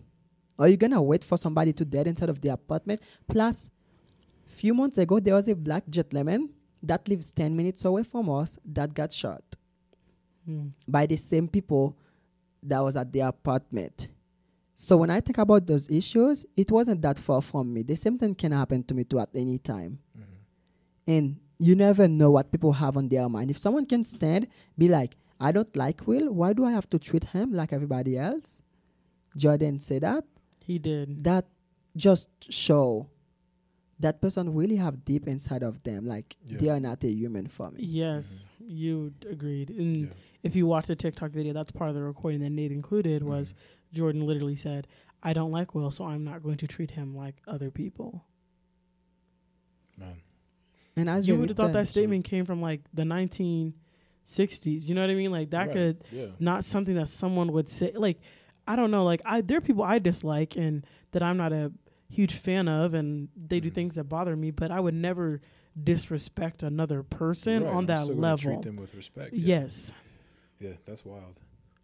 [0.58, 3.00] Are you gonna wait for somebody to dead inside of the apartment?
[3.28, 3.70] Plus,
[4.46, 6.50] few months ago, there was a black gentleman
[6.82, 9.42] that lives 10 minutes away from us that got shot
[10.48, 10.70] Mm.
[10.86, 11.96] by the same people
[12.62, 14.08] that was at the apartment.
[14.76, 17.82] So when I think about those issues, it wasn't that far from me.
[17.82, 19.98] The same thing can happen to me too at any time.
[20.16, 20.22] Mhm.
[21.08, 23.50] And you never know what people have on their mind.
[23.50, 24.46] If someone can stand,
[24.78, 28.16] be like, I don't like Will, why do I have to treat him like everybody
[28.16, 28.62] else?
[29.36, 30.24] Jordan said that.
[30.66, 31.22] He did.
[31.24, 31.46] That
[31.96, 33.08] just show
[33.98, 36.06] that person really have deep inside of them.
[36.06, 36.58] Like Yeah.
[36.58, 37.82] they are not a human for me.
[37.82, 39.70] Yes, you d- agreed.
[39.70, 40.12] And Yeah.
[40.42, 43.30] if you watch the TikTok video, that's part of the recording that Nate included Mm-hmm.
[43.30, 43.54] was
[43.92, 44.86] Jordan literally said,
[45.22, 48.26] "I don't like Will, so I'm not going to treat him like other people."
[49.96, 50.16] Man.
[50.96, 54.88] And as you a would have thought that statement came from like the 1960s.
[54.88, 55.30] You know what I mean?
[55.30, 55.72] Like that Right.
[55.72, 56.26] could Yeah.
[56.38, 57.92] not something that someone would say.
[57.92, 58.20] Like
[58.66, 59.02] I don't know.
[59.04, 61.72] Like I there are people I dislike and that I'm not a
[62.08, 63.74] huge fan of, and they do Mhm.
[63.74, 64.50] things that bother me.
[64.50, 65.40] But I would never
[65.80, 68.38] disrespect another person Right, on I'm that still gonna level.
[68.62, 69.34] Treat them with respect.
[69.34, 69.46] yeah.
[69.60, 69.92] Yes.
[70.58, 71.38] Yeah, that's wild.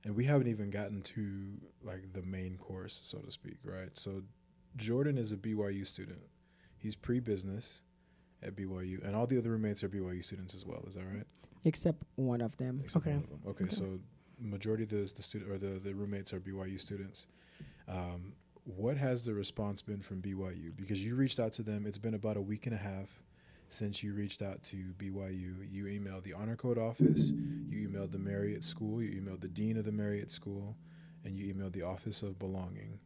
[0.05, 3.91] And we haven't even gotten to like the main course, so to speak, right?
[3.97, 4.23] So
[4.77, 6.23] Jordan is a BYU student.
[6.79, 7.83] He's pre-business
[8.43, 10.83] at BYU, and all the other roommates are BYU students as well.
[10.89, 11.27] Is that right?
[11.65, 12.81] except one of them.
[12.83, 13.15] Except Okay.
[13.15, 13.41] one of them.
[13.47, 13.75] Okay, Okay.
[13.75, 14.01] so
[14.43, 17.27] majority of the the student or the the roommates are BYU students.
[17.89, 18.35] Um,
[18.65, 20.75] what has the response been from BYU?
[20.77, 21.85] Because you reached out to them.
[21.87, 23.23] It's been about a week and a half
[23.69, 25.67] since you reached out to BYU.
[25.71, 27.31] You emailed the honor code office.
[27.69, 29.03] You emailed the Marriott School.
[29.03, 30.77] You emailed the dean of the Marriott School,
[31.25, 33.01] and you emailed the Office of Belonging.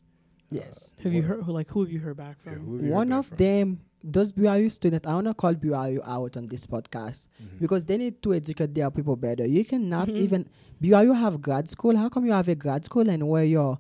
[0.51, 0.95] Yes.
[1.03, 1.43] Have you heard?
[1.43, 2.55] Who, like who have you heard back from?
[2.65, 3.37] who have you heard One back of from?
[3.39, 7.59] them, those BYU students, I want to call BYU out on this podcast Mhm.
[7.59, 9.45] because they need to educate their people better.
[9.47, 10.17] You cannot Mhm.
[10.17, 10.49] even,
[10.81, 11.97] BYU have grad school.
[11.97, 13.79] How come you have a grad school and where your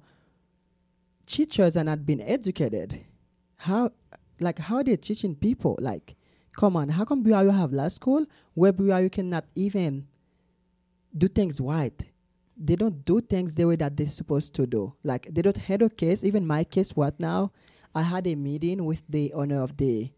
[1.26, 3.00] teachers are not being educated?
[3.56, 3.90] How,
[4.40, 5.76] like, how are they teaching people?
[5.80, 6.16] Like,
[6.52, 10.06] come on, how come BYU have law school where BYU cannot even
[11.16, 12.04] do things right?
[12.56, 14.94] They don't do things the way that they're supposed to do.
[15.04, 16.24] Like, they don't handle case.
[16.24, 17.52] Even my case, what now?
[17.94, 20.10] I had a meeting with the owner of the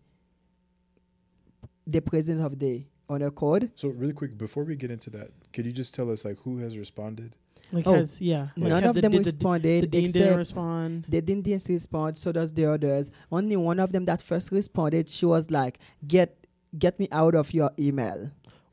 [1.87, 3.71] the president of the honor code.
[3.75, 6.59] So really quick, before we get into that, could you just tell us like who
[6.59, 7.35] has responded?
[7.73, 8.49] Like Oh, has yeah.
[8.57, 11.07] Like None of the- them did the- responded The dean didn't respond.
[11.09, 12.17] they didn't, didn't respond.
[12.17, 13.11] So does the others.
[13.33, 15.09] Only one of them that first responded.
[15.09, 16.47] She was like, "Get
[16.79, 18.31] get me out of your email."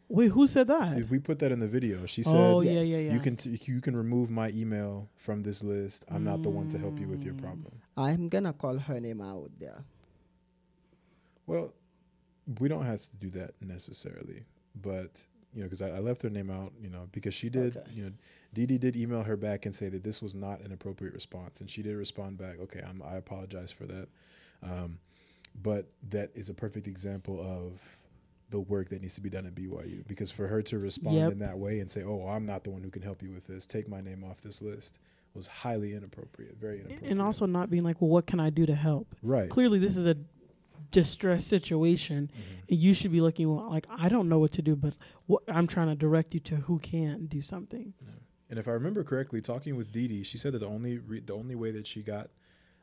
[0.07, 0.97] Wait, who said that?
[0.97, 2.85] If we put that in the video, she said, oh Yes.
[2.87, 3.13] yeah, yeah, yeah.
[3.13, 6.05] "You can t- you can remove my email from this list.
[6.09, 7.41] I'm not the one to help you with your Mm.
[7.41, 9.83] problem." I'm gonna call her name out there.
[11.47, 11.73] Well,
[12.59, 14.45] we don't have to do that necessarily,
[14.79, 17.77] but you know, because I, I left her name out, you know, because she did,
[17.77, 17.89] Okay.
[17.93, 18.11] you know,
[18.53, 21.61] Dee Dee did email her back and say that this was not an appropriate response,
[21.61, 24.07] and she did respond back, "Okay, I'm, I apologize for that,"
[24.61, 24.99] um,
[25.63, 27.81] but that is a perfect example of
[28.51, 31.31] the work that needs to be done at BYU because for her to respond Yep.
[31.33, 33.47] in that way and say, "Oh, I'm not the one who can help you with
[33.47, 33.65] this.
[33.65, 34.99] Take my name off this list,"
[35.33, 38.65] was highly inappropriate, very inappropriate, and also not being like, well, what can I do
[38.65, 39.15] to help?
[39.23, 39.49] right.
[39.49, 40.15] Clearly, this is a
[40.91, 42.29] distress situation.
[42.69, 42.79] Mhm.
[42.79, 45.87] You should be looking like I don't know what to do, but what, I'm trying
[45.87, 47.93] to direct you to who can do something.
[48.49, 51.19] And if I remember correctly, talking with Dee Dee, she said that the only re-
[51.19, 52.29] the only way that she got,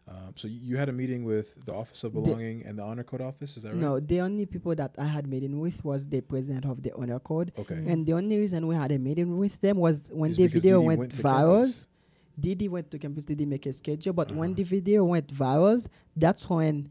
[0.09, 3.05] um, so you had a meeting with the Office of The- Belonging and the Honor
[3.05, 3.57] Code Office.
[3.57, 3.79] Is that right?
[3.79, 7.21] No, the only people that I had meeting with was the president of the honor
[7.21, 7.53] code.
[7.59, 7.83] Okay.
[7.87, 10.81] And the only reason we had a meeting with them was when Is the video
[10.81, 11.87] Dee Dee went, viral.
[12.39, 14.57] Didi went to campus, Didi make a schedule, but when Uh-huh.
[14.57, 15.87] the video went viral,
[16.17, 16.89] that's when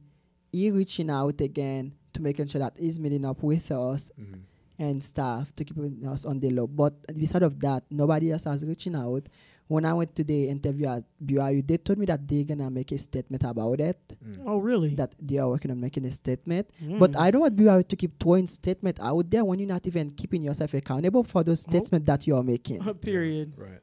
[0.52, 4.42] he reaching out again to making sure that he's meeting up with us Mhm.
[4.78, 6.68] and staff to keep us on the low.
[6.68, 9.28] But beside of that, nobody else has reaching out.
[9.72, 12.92] When I went to the interview at BYU, they told me that they're gonna make
[12.92, 13.96] a statement about it.
[14.20, 14.44] Mm.
[14.46, 14.96] Oh, really?
[14.96, 16.68] That they are working on making a statement.
[16.84, 17.00] Mm.
[17.00, 20.12] But I don't want BYU to keep throwing statement out there when you're not even
[20.12, 21.72] keeping yourself accountable for those Oh.
[21.72, 22.84] statements that you're making.
[23.00, 23.54] Period.
[23.56, 23.80] Right.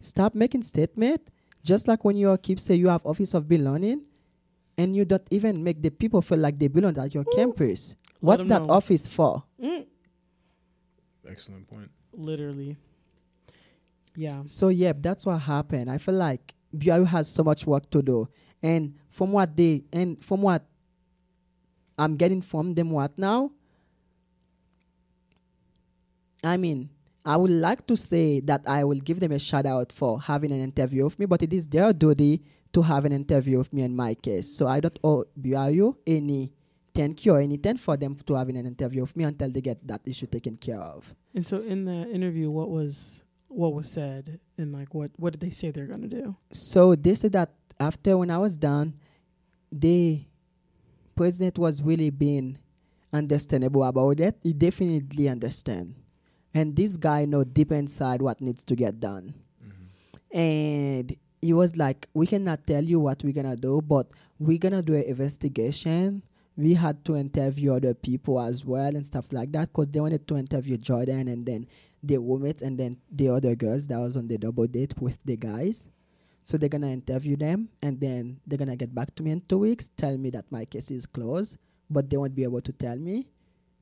[0.00, 1.20] Stop making statement.
[1.62, 4.00] Just like when you keep say you have office of belonging,
[4.76, 7.36] and you don't even make the people feel like they belong at your Ooh.
[7.36, 7.94] campus.
[8.18, 8.74] What's that know.
[8.74, 9.44] office for?
[9.62, 9.86] Mm.
[11.28, 11.90] Excellent point.
[12.12, 12.78] Literally.
[14.16, 14.42] Yeah.
[14.44, 15.90] So yeah, that's what happened.
[15.90, 18.28] I feel like BYU has so much work to do,
[18.62, 20.64] and from what they and from what
[21.98, 23.52] I'm getting from them, what now?
[26.42, 26.88] I mean,
[27.24, 30.52] I would like to say that I will give them a shout out for having
[30.52, 32.42] an interview with me, but it is their duty
[32.72, 34.48] to have an interview with me in my case.
[34.48, 36.52] So I don't owe BYU any
[36.94, 39.86] thank you or anything for them to having an interview with me until they get
[39.86, 41.14] that issue taken care of.
[41.34, 45.40] And so in the interview, what was what was said, and like what what did
[45.40, 46.36] they say they're gonna do?
[46.52, 48.94] So they said that after when I was done,
[49.72, 50.22] the
[51.16, 52.58] president was really being
[53.12, 54.36] understandable about it.
[54.42, 55.94] He definitely understand.
[56.54, 59.34] And this guy know deep inside what needs to get done.
[59.62, 60.36] Mhm.
[60.36, 64.82] And he was like, We cannot tell you what we're gonna do, but we're gonna
[64.82, 66.22] do an investigation.
[66.56, 70.26] We had to interview other people as well and stuff like that because they wanted
[70.28, 71.66] to interview Jordan and then
[72.02, 75.36] the roommates and then the other girls that was on the double date with the
[75.36, 75.88] guys.
[76.42, 79.58] So they're gonna interview them and then they're gonna get back to me in two
[79.58, 81.58] weeks, tell me that my case is closed,
[81.90, 83.26] but they won't be able to tell me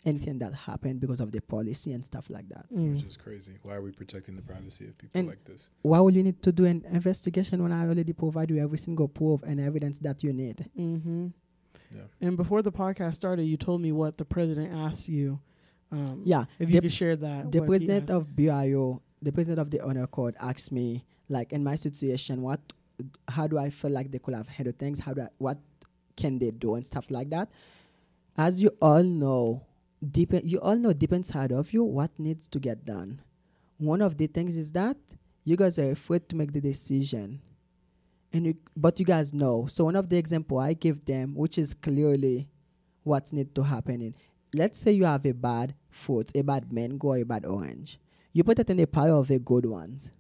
[0.05, 2.67] anything that happened because of the policy and stuff like that.
[2.73, 2.95] Mm.
[2.95, 3.55] Which is crazy.
[3.63, 5.71] Why are we protecting the privacy of people And- like this?
[5.83, 9.09] Why would you need to do an investigation when I already provide you every single
[9.09, 10.69] proof and evidence that you need?
[10.79, 11.29] Mm-hmm.
[11.95, 12.03] Yeah.
[12.21, 15.41] And before the podcast started, you told me what the president asked you.
[15.91, 17.51] Um, Yeah, If you the, could share that.
[17.51, 21.77] the president of BYU, the president of the honor code asked me, like in my
[21.77, 22.61] situation, what,
[23.29, 25.01] how do I feel like they could have handled things?
[25.01, 25.59] How do I, what
[26.17, 27.49] can they do and stuff like that?
[28.37, 29.63] As you all know,
[30.11, 33.21] deep, you all know deep inside of you what needs to get done.
[33.79, 34.97] One of the things is that
[35.45, 37.41] you guys are afraid to make the decision,
[38.33, 39.67] and you, but you guys know.
[39.69, 42.49] So one of the example I give them, which is clearly
[43.05, 44.15] what needs to happen in
[44.55, 47.99] let's say you have a bad fruit, a bad mango, a bad orange.
[48.33, 50.11] You put it in a pile of the good ones.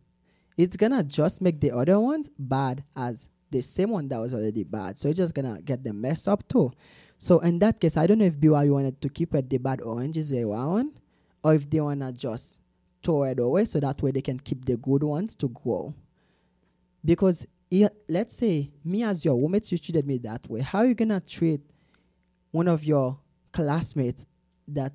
[0.56, 4.64] It's gonna just make the other ones bad as the same one that was already
[4.64, 4.98] bad.
[4.98, 6.72] So it's just gonna get them messed up too.
[7.16, 9.80] So in that case, I don't know if BYU wanted to keep it the bad
[9.80, 11.00] oranges they around,
[11.42, 12.60] or if they wanna just
[13.02, 15.94] throw it away so that way they can keep the good ones to grow.
[17.04, 17.46] Because
[18.08, 20.60] let's say me as your roommate, you treated me that way.
[20.60, 21.60] How are you gonna treat
[22.50, 23.18] one of your
[23.58, 24.24] classmates
[24.68, 24.92] that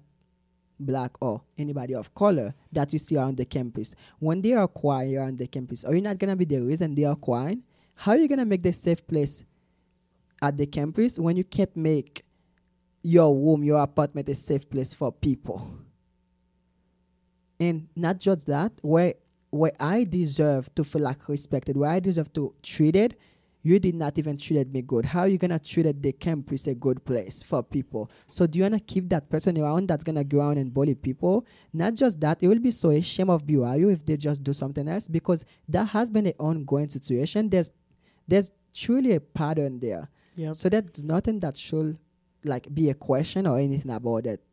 [0.80, 3.93] black or anybody of color that you see around the campus.
[4.20, 7.03] When they are quiet around the campus are you not gonna be the reason they
[7.03, 7.57] are quiet
[7.95, 9.43] how are you gonna make the safe place
[10.41, 12.24] at the campus when you can't make
[13.01, 15.78] your room your apartment a safe place for people?
[17.59, 19.16] And not just that where
[19.49, 23.18] where i deserve to feel like respected where i deserve to treated
[23.64, 25.05] you did not even treated me good.
[25.05, 28.11] How are you gonna treat the camp is a good place for people?
[28.30, 31.45] So do you wanna keep that person around that's gonna go around and bully people?
[31.72, 34.51] Not just that, it will be so a shame of BYU if they just do
[34.51, 37.49] something else because that has been an ongoing situation.
[37.49, 37.70] There's
[38.28, 40.09] there's truly a pattern there.
[40.36, 40.55] Yep.
[40.55, 41.97] So there's nothing that should
[42.43, 44.43] like be a question or anything about it.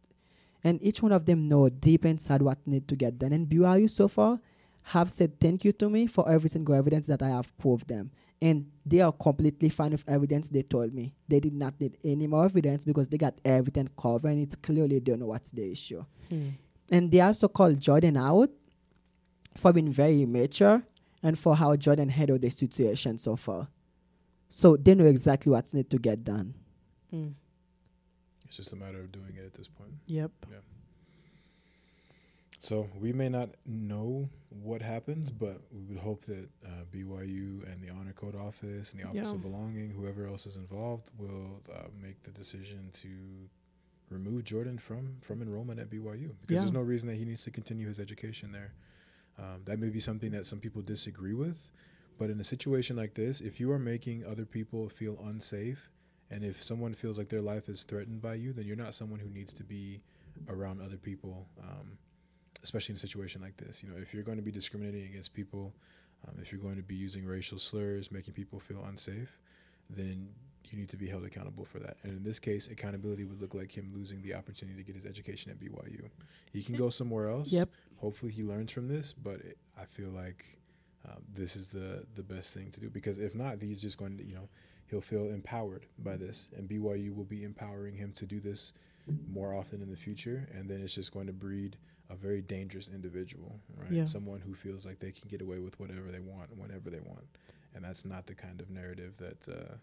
[0.63, 3.33] And each one of them know deep inside what need to get done.
[3.33, 4.39] And BYU so far
[4.83, 8.11] have said thank you to me for every single evidence that I have proved them.
[8.43, 11.15] And they are completely fine with evidence they told me.
[11.29, 14.99] They did not need any more evidence because they got everything covered and it's clearly
[14.99, 16.05] they know what's the issue.
[16.29, 16.49] Hmm.
[16.91, 18.51] And they also called Jordan out
[19.57, 20.83] for being very immature
[21.23, 23.69] and for how Jordan handled the situation so far.
[24.49, 26.55] So they know exactly what's need to get done.
[27.11, 27.29] Hmm.
[28.47, 29.93] It's just a matter of doing it at this point.
[30.07, 30.33] Yep.
[32.63, 37.83] So we may not know what happens, but we would hope that uh, BYU and
[37.83, 39.35] the Honor Code Office and the Office Yeah.
[39.37, 43.09] of Belonging, whoever else is involved, will uh, make the decision to
[44.11, 46.61] remove Jordan from from enrollment at BYU because Yeah.
[46.61, 48.75] there's no reason that he needs to continue his education there.
[49.39, 51.71] Um, that may be something that some people disagree with,
[52.19, 55.91] but in a situation like this, if you are making other people feel unsafe,
[56.31, 59.19] and if someone feels like their life is threatened by you, then you're not someone
[59.21, 60.03] who needs to be
[60.49, 61.49] around other people.
[61.59, 61.97] Um,
[62.63, 63.83] especially in a situation like this.
[63.83, 65.75] You know, if you're going to be discriminating against people,
[66.27, 69.39] um, if you're going to be using racial slurs, making people feel unsafe,
[69.89, 70.29] then
[70.69, 71.97] you need to be held accountable for that.
[72.03, 75.07] And in this case, accountability would look like him losing the opportunity to get his
[75.07, 76.09] education at BYU.
[76.53, 77.51] He can go somewhere else.
[77.51, 77.71] Yep.
[77.97, 79.13] Hopefully, he learns from this.
[79.13, 80.59] But it, I feel like
[81.09, 84.19] um, this is the the best thing to do because if not, he's just going
[84.19, 84.49] to you know
[84.87, 88.73] he'll feel empowered by this, and BYU will be empowering him to do this
[89.33, 91.77] more often in the future, and then it's just going to breed
[92.11, 93.91] a very dangerous individual, right?
[93.93, 94.05] Yeah.
[94.05, 97.25] Someone who feels like they can get away with whatever they want, whenever they want,
[97.75, 99.75] and that's not the kind of narrative that uh,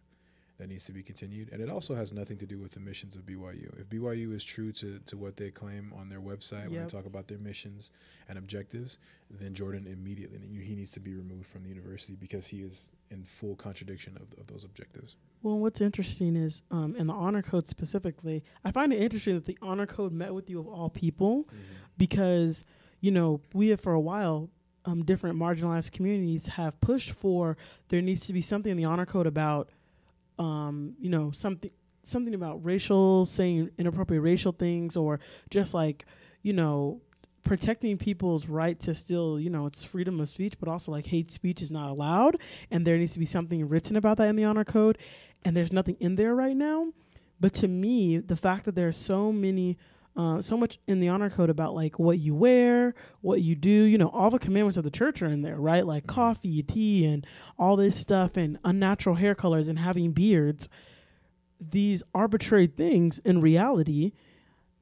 [0.58, 1.50] that needs to be continued.
[1.52, 3.80] And it also has nothing to do with the missions of BYU.
[3.80, 7.06] If BYU is true to to what they claim on their website when they talk
[7.06, 7.92] about their missions
[8.28, 8.98] and objectives,
[9.30, 13.24] then Jordan immediately he needs to be removed from the university because he is in
[13.24, 15.16] full contradiction of, of those objectives.
[15.44, 19.46] Well, what's interesting is um, in the honor code specifically, I find it interesting that
[19.46, 21.48] the honor code met with you of all people
[21.98, 22.66] because
[23.00, 24.50] you know we have for a while
[24.86, 27.58] um, different marginalized communities have pushed for
[27.90, 29.70] there needs to be something in the honor code about
[30.40, 31.72] um, you know something
[32.04, 35.20] something about racial saying inappropriate racial things or
[35.50, 36.06] just like
[36.42, 37.02] you know
[37.44, 41.32] protecting people's right to still you know it's freedom of speech but also like hate
[41.32, 42.38] speech is not allowed
[42.72, 44.98] and there needs to be something written about that in the honor code
[45.44, 46.92] and there's nothing in there right now.
[47.40, 49.78] But to me the fact that there are so many
[50.18, 53.70] uh, so much in the honor code about like what you wear, what you do,
[53.70, 55.86] you know, all the commandments of the church are in there, right?
[55.86, 57.26] Like coffee, tea, and
[57.58, 60.68] all this stuff, and unnatural hair colors, and having beards.
[61.60, 64.14] These arbitrary things in reality,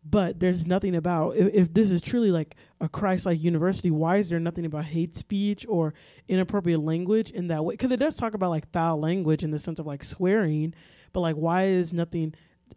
[0.10, 3.92] but there's nothing about if, if this is truly like a Christ-like university.
[3.92, 5.94] Why is there nothing about hate speech or
[6.30, 7.74] inappropriate language in that way?
[7.74, 10.74] Because it does talk about like foul language in the sense of like swearing,
[11.12, 12.34] but like why is nothing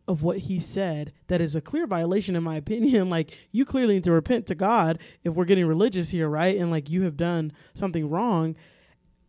[0.07, 3.11] of what he said that is a clear violation in my opinion.
[3.19, 6.57] Like you clearly need to repent to god if we're getting religious here right?
[6.57, 8.57] And like you have done something wrong.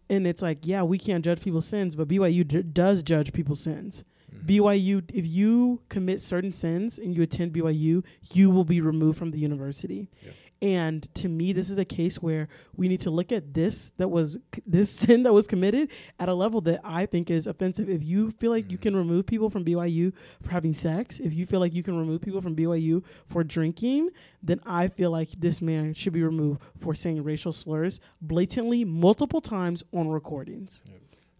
[0.10, 3.62] And it's like yeah we can't judge people's sins but byu d- does judge people's
[3.62, 4.03] sins.
[4.34, 4.47] Mm-hmm.
[4.47, 8.03] Byu if you commit certain sins and you attend byu
[8.34, 10.10] you will be removed from the university.
[10.24, 10.34] Yep.
[10.62, 14.10] And to me this is a case where we need to look at this that
[14.10, 15.89] was this sin that was committed
[16.20, 18.82] at a level that i think is offensive if you feel like you Mhm.
[18.82, 22.22] can remove people from byu for having sex if you feel like you can remove
[22.22, 24.10] people from byu for drinking
[24.43, 29.41] then i feel like this man should be removed for saying racial slurs blatantly multiple
[29.41, 30.82] times on recordings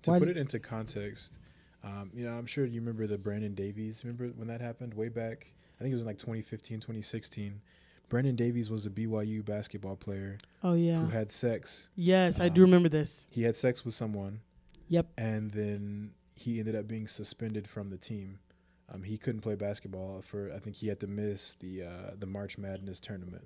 [0.04, 1.40] To While- put it into context,
[1.84, 4.02] um, you know, I'm sure you remember the Brandon Davies.
[4.06, 5.52] Remember when that happened way back?
[5.78, 7.60] I think it was in like 2015, 2016.
[8.10, 11.88] Brandon Davies was a BYU basketball player oh yeah who had sex.
[11.96, 14.42] yes i do Um, remember this He had sex with someone,
[14.88, 18.40] yep and then he ended up being suspended from the team.
[18.92, 20.52] Um, he couldn't play basketball for.
[20.52, 23.44] I think he had to miss the uh, the March Madness tournament,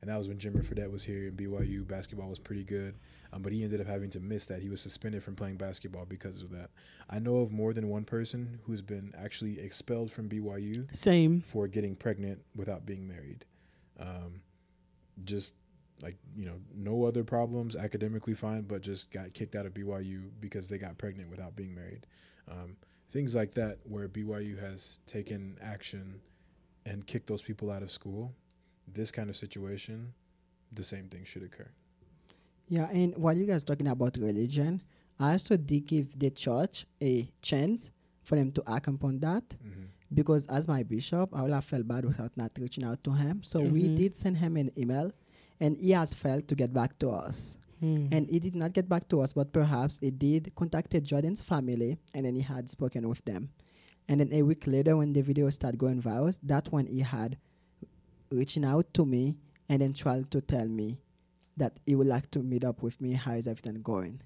[0.00, 2.94] and that was when Jimmer Fredette was here and BYU basketball was pretty good.
[3.32, 4.60] Um, but he ended up having to miss that.
[4.60, 6.70] He was suspended from playing basketball because of that.
[7.08, 11.68] I know of more than one person who's been actually expelled from BYU same for
[11.68, 13.44] getting pregnant without being married.
[13.98, 14.40] Um,
[15.24, 15.54] just
[16.02, 20.30] like you know, no other problems, academically fine, but just got kicked out of BYU
[20.40, 22.06] because they got pregnant without being married.
[22.50, 22.76] Um,
[23.10, 26.20] things like that, where BYU has taken action
[26.86, 28.34] and kicked those people out of school.
[28.92, 30.12] This kind of situation,
[30.72, 31.68] the same thing should occur.
[32.68, 34.82] Yeah, and while you guys talking about religion,
[35.20, 37.90] I also did give the church a chance
[38.22, 39.86] for them to act upon that Mhm.
[40.14, 43.42] Because as my bishop, I would have felt bad without not reaching out to him.
[43.42, 43.96] So we Mhm.
[43.96, 45.10] did send him an email,
[45.60, 47.56] and he has failed to get back to us.
[47.80, 48.06] Hmm.
[48.12, 51.98] And he did not get back to us, but perhaps he did contacted Jordan's family,
[52.14, 53.50] and then he had spoken with them.
[54.08, 57.38] And then a week later, when the video started going viral, that's when he had
[58.30, 59.36] reaching out to me
[59.68, 60.98] and then trying to tell me
[61.56, 63.12] that he would like to meet up with me.
[63.12, 64.20] How is everything going?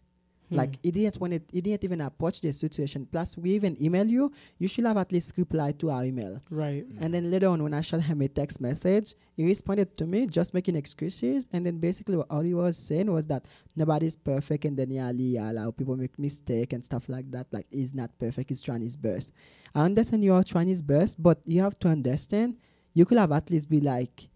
[0.49, 0.57] Hmm.
[0.57, 3.07] Like he didn't want it, he didn't even approach the situation.
[3.11, 4.33] Plus, we even email you.
[4.59, 6.41] You should have at least replied to our email.
[6.51, 6.87] right.
[7.01, 10.27] And then later on, when I shot him a text message, he responded to me
[10.27, 11.49] just making excuses.
[11.53, 13.45] And then basically, what all he was saying was that
[13.75, 17.47] nobody's perfect, and then yeah, yeah, allow people make mistake and stuff like that.
[17.51, 18.51] Like he's not perfect.
[18.51, 19.33] He's trying his best.
[19.75, 22.57] I understand you are trying his best, but you have to understand.
[22.95, 24.29] You could have at least be like,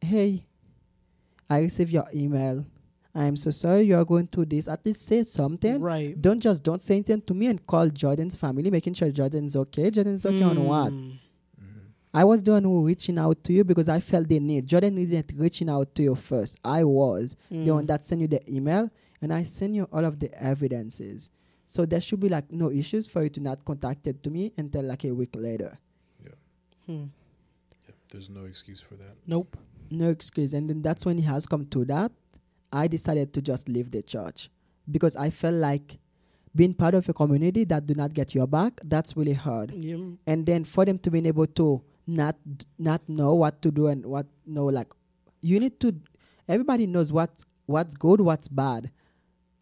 [0.00, 0.46] "Hey,
[1.50, 2.64] I received your email.
[3.14, 4.68] I am so sorry you are going through this.
[4.68, 6.20] At least say something." Right.
[6.20, 9.90] Don't just don't say anything to me and call Jordan's family, making sure Jordan's okay.
[9.90, 10.90] Jordan's okay on what?
[10.90, 10.96] Hmm.
[10.98, 11.18] Mhm.
[12.14, 14.66] I was the one who reaching out to you because I felt the need.
[14.66, 16.58] Jordan needed reaching out to you first.
[16.64, 17.86] I was the one Hmm.
[17.86, 18.90] that sent you the email,
[19.20, 21.28] and I sent you all of the evidences.
[21.66, 24.52] So there should be like no issues for you to not contact it to me
[24.58, 25.78] until like a week later.
[26.86, 27.04] Hmm.
[27.86, 29.14] Yeah, there's no excuse for that.
[29.26, 29.56] Nope.
[29.90, 30.52] No excuse.
[30.52, 32.10] And then that's when he has come to that.
[32.72, 34.50] I decided to just leave the church
[34.90, 35.98] because I felt like
[36.54, 38.80] being part of a community that do not get your back.
[38.84, 39.72] That's really hard.
[39.72, 39.96] Yeah.
[40.26, 42.36] and then for them to be able to not
[42.78, 44.88] not know what to do and what know like
[45.40, 45.94] you need to
[46.48, 47.30] everybody knows what
[47.66, 48.90] what's good what's bad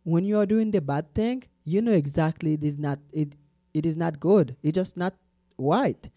[0.04, 3.34] when you are doing the bad thing you know exactly it is not it
[3.74, 5.12] it is not good it's just not
[5.58, 6.08] right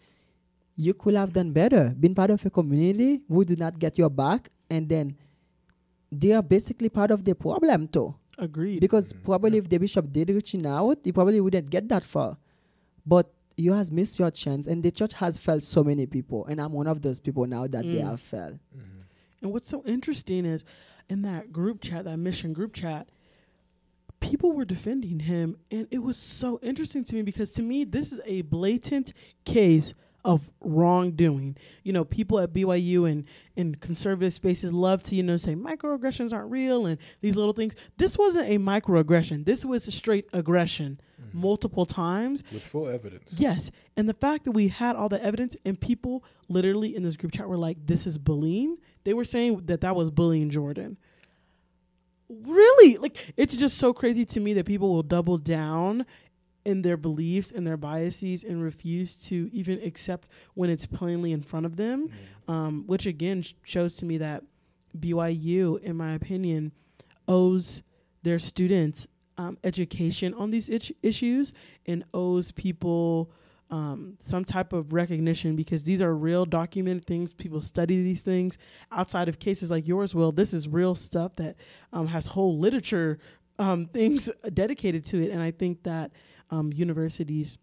[0.76, 4.10] you could have done better been part of a community who do not get your
[4.10, 5.14] back and then
[6.20, 8.80] they are basically part of the problem too Agreed.
[8.80, 9.22] because Mhm.
[9.24, 12.36] probably if the bishop did reaching out, you probably wouldn't get that far.
[13.06, 16.60] But you has missed your chance, and the church has failed so many people, and
[16.60, 18.10] I'm one of those people now that they Mm.
[18.10, 18.58] have failed.
[18.76, 19.04] Mhm.
[19.42, 20.64] And what's so interesting is
[21.08, 23.08] in that group chat, that mission group chat,
[24.20, 25.56] people were defending him.
[25.70, 29.12] And it was so interesting to me because to me, this is a blatant
[29.44, 29.94] case
[30.24, 31.56] of wrongdoing.
[31.82, 33.24] You know, people at BYU and
[33.56, 37.74] in conservative spaces love to, you know, say microaggressions aren't real and these little things.
[37.98, 39.44] This wasn't a microaggression.
[39.44, 41.34] This was a straight aggression Mhm.
[41.34, 42.42] multiple times.
[42.52, 43.34] With full evidence.
[43.38, 43.70] Yes.
[43.96, 47.32] And the fact that we had all the evidence and people literally in this group
[47.32, 48.78] chat were like, this is bullying.
[49.04, 50.96] They were saying that that was bullying Jordan.
[52.30, 52.96] Really?
[52.96, 56.06] Like, it's just so crazy to me that people will double down
[56.64, 61.42] in their beliefs and their biases and refuse to even accept when it's plainly in
[61.42, 62.52] front of them Mhm.
[62.52, 64.44] um, which again sh- shows to me that
[64.98, 66.72] BYU, in my opinion,
[67.26, 67.82] owes
[68.22, 69.06] their students
[69.36, 71.52] um, education on these itch- issues
[71.86, 73.30] and owes people
[73.70, 77.32] um, some type of recognition because these are real documented things.
[77.34, 78.56] People study these things
[78.92, 80.14] outside of cases like yours.
[80.14, 81.56] Will this is real stuff that
[81.92, 83.18] um, has whole literature
[83.58, 86.12] um, things dedicated to it, and I think that
[86.50, 87.58] um, universities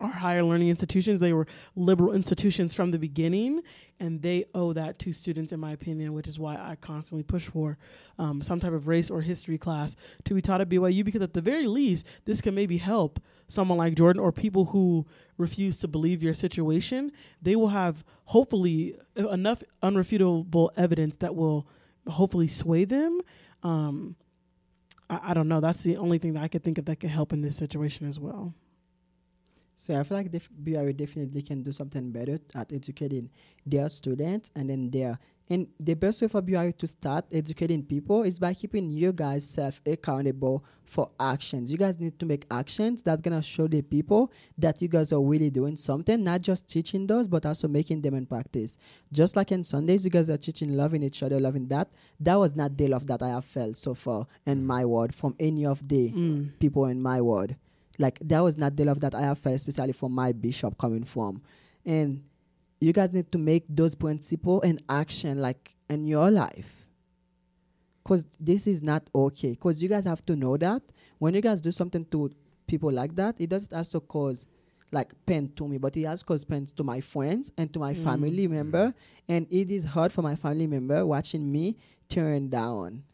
[0.00, 1.20] are higher learning institutions.
[1.20, 1.46] They were
[1.76, 3.62] liberal institutions from the beginning,
[4.00, 7.46] and they owe that to students, in my opinion, which is why I constantly push
[7.46, 7.78] for
[8.18, 11.32] um, some type of race or history class to be taught at BYU, because at
[11.32, 15.88] the very least, this can maybe help someone like Jordan or people who refuse to
[15.88, 17.12] believe your situation.
[17.42, 21.66] They will have hopefully enough unrefutable evidence that will
[22.08, 23.20] hopefully sway them.
[23.62, 24.16] Um,
[25.10, 25.60] I, I don't know.
[25.60, 28.08] That's the only thing that I could think of that could help in this situation
[28.08, 28.54] as well.
[29.76, 33.30] So I feel like def- BYU definitely can do something better at educating
[33.66, 35.18] their students, and then their
[35.50, 39.46] and the best way for BYU to start educating people is by keeping you guys
[39.46, 41.70] self accountable for actions.
[41.70, 45.20] You guys need to make actions that's gonna show the people that you guys are
[45.20, 48.78] really doing something, not just teaching those, but also making them in practice.
[49.12, 51.88] Just like in Sundays, you guys are teaching loving each other, loving that.
[52.20, 55.34] That was not the love that I have felt so far in my word from
[55.38, 56.58] any of the Mm.
[56.58, 57.56] people in my word.
[57.98, 61.04] Like that was not the love that I have felt, especially for my bishop coming
[61.04, 61.42] from.
[61.84, 62.22] And
[62.80, 66.86] you guys need to make those principles and action like in your life.
[68.04, 69.54] Cause this is not okay.
[69.54, 70.82] Cause you guys have to know that
[71.18, 72.30] when you guys do something to
[72.66, 74.46] people like that, it doesn't also cause
[74.92, 77.94] like pain to me, but it has caused pain to my friends and to my
[77.94, 78.04] Mm.
[78.04, 78.94] family member.
[79.28, 81.76] And it is hard for my family member watching me
[82.08, 83.04] turn down.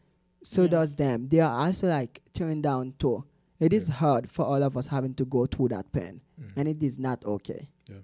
[0.43, 0.67] So Yeah.
[0.69, 1.27] does them.
[1.29, 3.23] They are also like turned down too.
[3.61, 3.95] It is Yeah.
[3.95, 6.53] hard for all of us having to go through that pain, Mhm.
[6.57, 7.69] and it is not okay.
[7.89, 8.01] Yeah.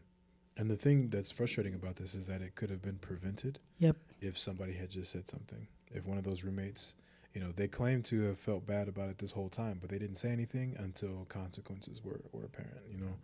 [0.55, 3.97] And the thing that's frustrating about this is that it could have been prevented Yep.
[4.21, 5.67] if somebody had just said something.
[5.91, 6.93] If one of those roommates
[7.33, 9.99] you know, they claim to have felt bad about it this whole time, but they
[9.99, 13.15] didn't say anything until consequences were, were apparent, you know.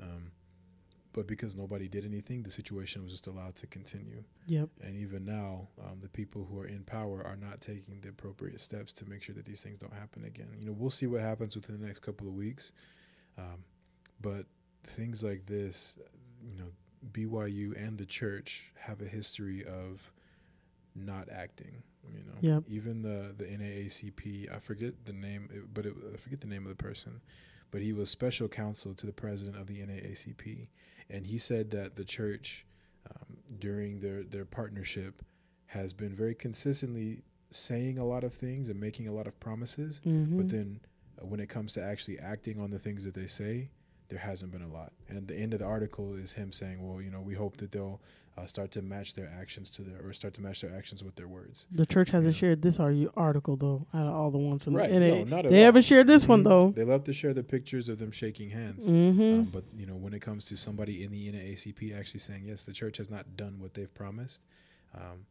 [0.00, 0.30] Um,
[1.12, 4.22] but because nobody did anything, the situation was just allowed to continue.
[4.46, 4.68] Yep.
[4.82, 8.60] And even now, um, the people who are in power are not taking the appropriate
[8.60, 10.48] steps to make sure that these things don't happen again.
[10.58, 12.72] You know, we'll see what happens within the next couple of weeks.
[13.38, 13.64] Um,
[14.20, 14.46] but
[14.84, 15.98] things like this,
[16.42, 16.70] you know,
[17.12, 20.12] BYU and the church have a history of
[20.94, 21.82] not acting.
[22.12, 22.64] You know, Yep.
[22.68, 26.64] even the the NAACP, I forget the name, it- but it, I forget the name
[26.64, 27.20] of the person,
[27.70, 30.68] but he was special counsel to the president of the NAACP,
[31.10, 32.64] and he said that the church
[33.10, 35.22] um, during their their partnership
[35.66, 40.00] has been very consistently saying a lot of things and making a lot of promises,
[40.06, 40.36] Mm-hmm.
[40.36, 40.80] but then
[41.20, 43.70] uh, when it comes to actually acting on the things that they say,
[44.08, 44.92] there hasn't been a lot.
[45.08, 47.72] And the end of the article is him saying, "Well, you know, we hope that
[47.72, 48.00] they'll
[48.36, 51.16] uh, start to match their actions to their or start to match their actions with
[51.16, 52.38] their words." the church hasn't Yeah.
[52.40, 53.86] shared this article though.
[53.92, 54.88] Out of all the ones from Right?
[54.90, 55.64] the NA, no, not at they all.
[55.66, 56.44] haven't shared this one Mhm.
[56.44, 56.70] though.
[56.70, 58.86] They love to share the pictures of them shaking hands.
[58.86, 59.22] Mm-hmm.
[59.40, 62.64] Um, but you know, when it comes to somebody in the NAACP actually saying yes,
[62.64, 64.42] the church has not done what they've promised,
[64.94, 65.26] um,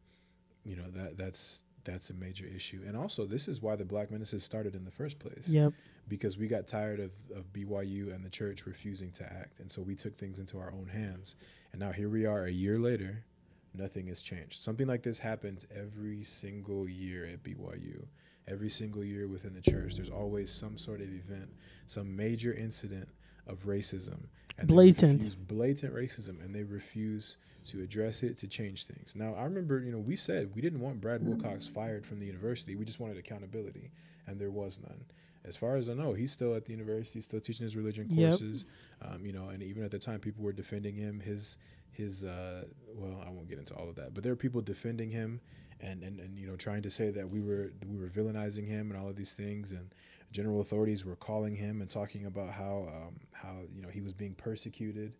[0.64, 2.82] you know that that's that's a major issue.
[2.86, 5.72] And also, this is why the Black Menaces started in the first place, yep.
[6.06, 9.80] because we got tired of, of BYU and the church refusing to act, and so
[9.80, 11.36] we took things into our own hands.
[11.72, 13.24] And now here we are, a year later,
[13.74, 14.60] nothing has changed.
[14.60, 18.04] Something like this happens every single year at BYU.
[18.46, 21.50] Every single year within the church, there's always some sort of event,
[21.86, 23.08] some major incident
[23.46, 24.18] of racism.
[24.58, 25.36] They Blatant.
[25.48, 27.36] blatant racism, and they refuse
[27.66, 29.14] to address it to change things.
[29.14, 32.26] Now, I remember, you know, we said we didn't want Brad Wilcox fired from the
[32.26, 32.74] university.
[32.76, 33.90] We just wanted accountability,
[34.26, 35.04] and there was none.
[35.44, 38.30] As far as I know, he's still at the university, still teaching his religion Yep.
[38.30, 38.66] courses.
[39.02, 41.20] Um, you know, and even at the time, people were defending him.
[41.20, 41.58] His
[41.92, 45.10] his uh, well, I won't get into all of that, but there are people defending
[45.10, 45.40] him,
[45.80, 48.90] and, and and you know, trying to say that we were we were villainizing him
[48.90, 49.88] and all of these things, and
[50.30, 54.12] general authorities were calling him and talking about how um, how you know he was
[54.12, 55.14] being persecuted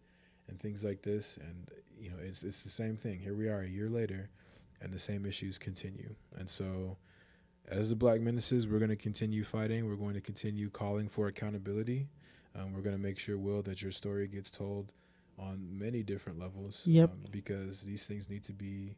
[0.49, 3.21] and things like this, and you know, it's it's the same thing.
[3.21, 4.31] Here we are a year later,
[4.81, 6.97] and the same issues continue, and so.
[7.71, 9.87] As the Black Menaces, we're going to continue fighting.
[9.87, 12.09] We're going to continue calling for accountability.
[12.57, 14.95] Um, we're going to make sure, Will, that your story gets told
[15.39, 16.87] on many different levels.
[16.87, 17.11] Yep.
[17.11, 18.97] Um, because these things need to be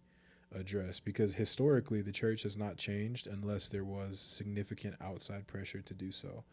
[0.54, 1.04] addressed.
[1.04, 6.10] Because historically, the church has not changed unless there was significant outside pressure to do
[6.10, 6.44] so.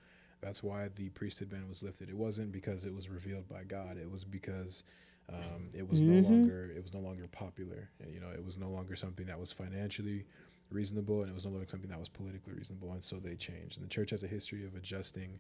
[0.42, 2.10] That's why the priesthood ban was lifted.
[2.10, 3.98] It wasn't because it was revealed by God.
[3.98, 4.84] It was because
[5.30, 6.06] um, it was Mhm.
[6.24, 7.90] no longer it was no longer popular.
[8.08, 10.26] You know, it was no longer something that was financially
[10.70, 12.94] reasonable, and it was no longer something that was politically reasonable.
[12.94, 13.78] And so they changed.
[13.78, 15.40] And the church has a history of adjusting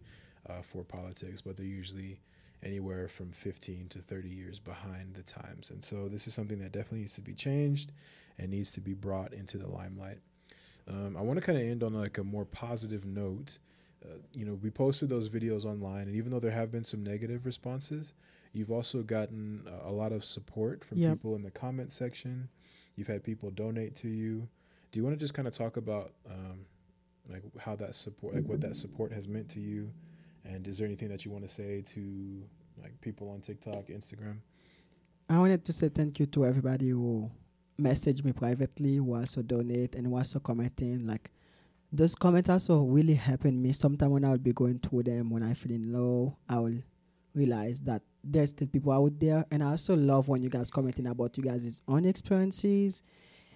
[0.50, 2.20] uh, for politics, but they're usually
[2.64, 5.70] anywhere from 15 to 30 years behind the times.
[5.70, 7.92] And so this is something that definitely needs to be changed
[8.40, 10.20] and needs to be brought into the limelight.
[10.88, 13.58] Um, I want to kind of end on like a more positive note.
[14.04, 17.04] Uh, you know, we posted those videos online, and even though there have been some
[17.04, 18.14] negative responses,
[18.54, 21.14] you've also gotten a, a lot of support from Yep.
[21.14, 22.48] people in the comment section.
[22.96, 24.48] You've had people donate to you.
[24.92, 26.66] Do you want to just kind of talk about um,
[27.30, 29.92] like how that support, like what that support has meant to you,
[30.48, 32.44] and is there anything that you want to say to
[32.82, 34.38] like people on TikTok, Instagram?
[35.30, 37.30] I wanted to say thank you to everybody who
[37.80, 41.06] messaged me privately, who also donate and who also commenting.
[41.06, 41.32] Like
[41.92, 43.74] those comments also really helping me.
[43.74, 46.80] Sometimes when I will be going through them, when I feeling low, I will
[47.36, 49.46] realize that there's still people out there.
[49.52, 53.04] And I also love when you guys commenting about you guys' own experiences.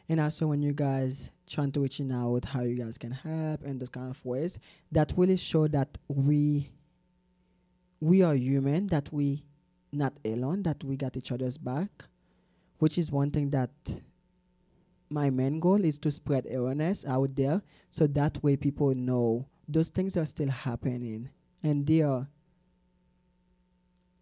[0.09, 3.79] And also when you guys trying to reaching out how you guys can help and
[3.79, 4.59] those kind of ways
[4.91, 6.69] that really show that we
[8.01, 9.45] we are human, that we
[9.93, 12.05] not alone, that we got each other's back,
[12.79, 13.69] which is one thing that
[15.09, 19.89] my main goal is to spread awareness out there so that way people know those
[19.89, 21.29] things are still happening
[21.61, 22.27] and they are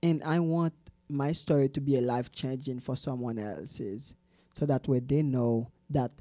[0.01, 0.73] and I want
[1.07, 4.15] my story to be a life changing for someone else's
[4.53, 6.11] so that way they know that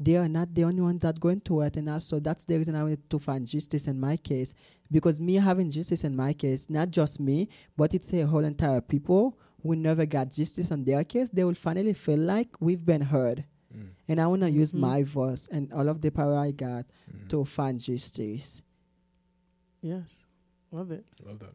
[0.00, 2.76] they are not the only ones that going to it and also that's the reason
[2.76, 4.54] I wanted to find justice in my case
[4.90, 8.80] because me having justice in my case not just me but it's a whole entire
[8.80, 13.02] people who never got justice on their case they will finally feel like we've been
[13.02, 13.44] heard
[13.76, 14.78] Mm, and I want to use Mhm.
[14.80, 17.28] my voice and all of the power I got mm.
[17.28, 18.62] to find justice.
[19.82, 20.24] Yes.
[20.72, 21.04] Love it.
[21.24, 21.52] Love that.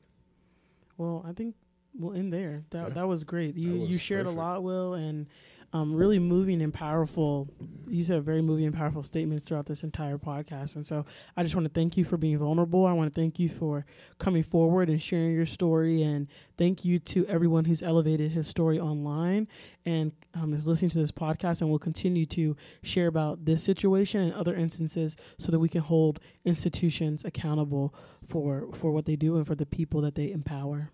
[0.98, 1.56] Well, I think
[1.98, 2.64] we'll end there.
[2.70, 2.94] That Yeah.
[2.94, 3.56] that was great.
[3.56, 4.38] You you was shared perfect.
[4.38, 5.26] a lot, Will, and
[5.74, 7.50] um, really moving and powerful.
[7.88, 10.76] You said very moving and powerful statements throughout this entire podcast.
[10.76, 11.04] And so
[11.36, 12.86] I just want to thank you for being vulnerable.
[12.86, 13.84] I want to thank you for
[14.20, 16.04] coming forward and sharing your story.
[16.04, 16.28] And
[16.60, 19.48] thank you to everyone who's elevated his story online
[19.84, 24.22] and um, is listening to this podcast and will continue to share about this situation
[24.22, 27.96] and other instances so that we can hold institutions accountable
[28.28, 30.92] for, for what they do and for the people that they empower.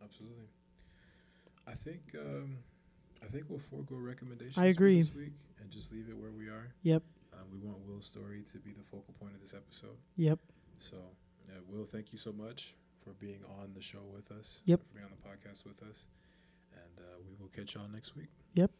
[0.00, 0.46] Absolutely.
[1.66, 2.58] I think um,
[3.26, 4.58] I think we'll forego recommendations.
[4.58, 5.00] I agree.
[5.00, 5.32] This week
[5.66, 6.68] and just leave it where we are.
[6.82, 7.02] Yep.
[7.32, 9.96] Um, we want Will's story to be the focal point of this episode.
[10.16, 10.38] Yep.
[10.78, 10.96] So,
[11.48, 14.60] yeah, Will, thank you so much for being on the show with us.
[14.66, 14.80] Yep.
[14.88, 16.06] For being on the podcast with us,
[16.72, 18.30] and uh, we will catch y'all next week.
[18.54, 18.70] Yep.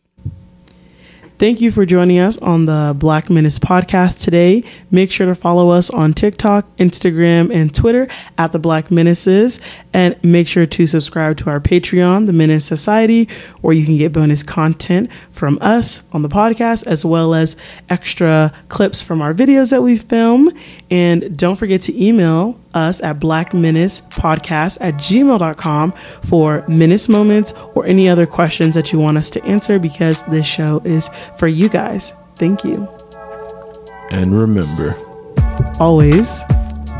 [1.38, 4.64] Thank you for joining us on the Black Menace podcast today.
[4.90, 8.08] Make sure to follow us on TikTok, Instagram, and Twitter
[8.38, 9.60] at the Black Menaces.
[9.92, 13.28] And make sure to subscribe to our Patreon, the Menace Society,
[13.60, 17.54] where you can get bonus content from us on the podcast, as well as
[17.90, 20.50] extra clips from our videos that we film.
[20.90, 28.08] And don't forget to email us at blackmenacepodcast at gmail.com for menace moments or any
[28.08, 31.08] other questions that you want us to answer because this show is
[31.38, 32.12] for you guys.
[32.36, 32.88] Thank you.
[34.10, 34.92] And remember,
[35.80, 36.44] Always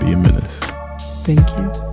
[0.01, 0.59] be a menace.
[1.25, 1.86] thank you.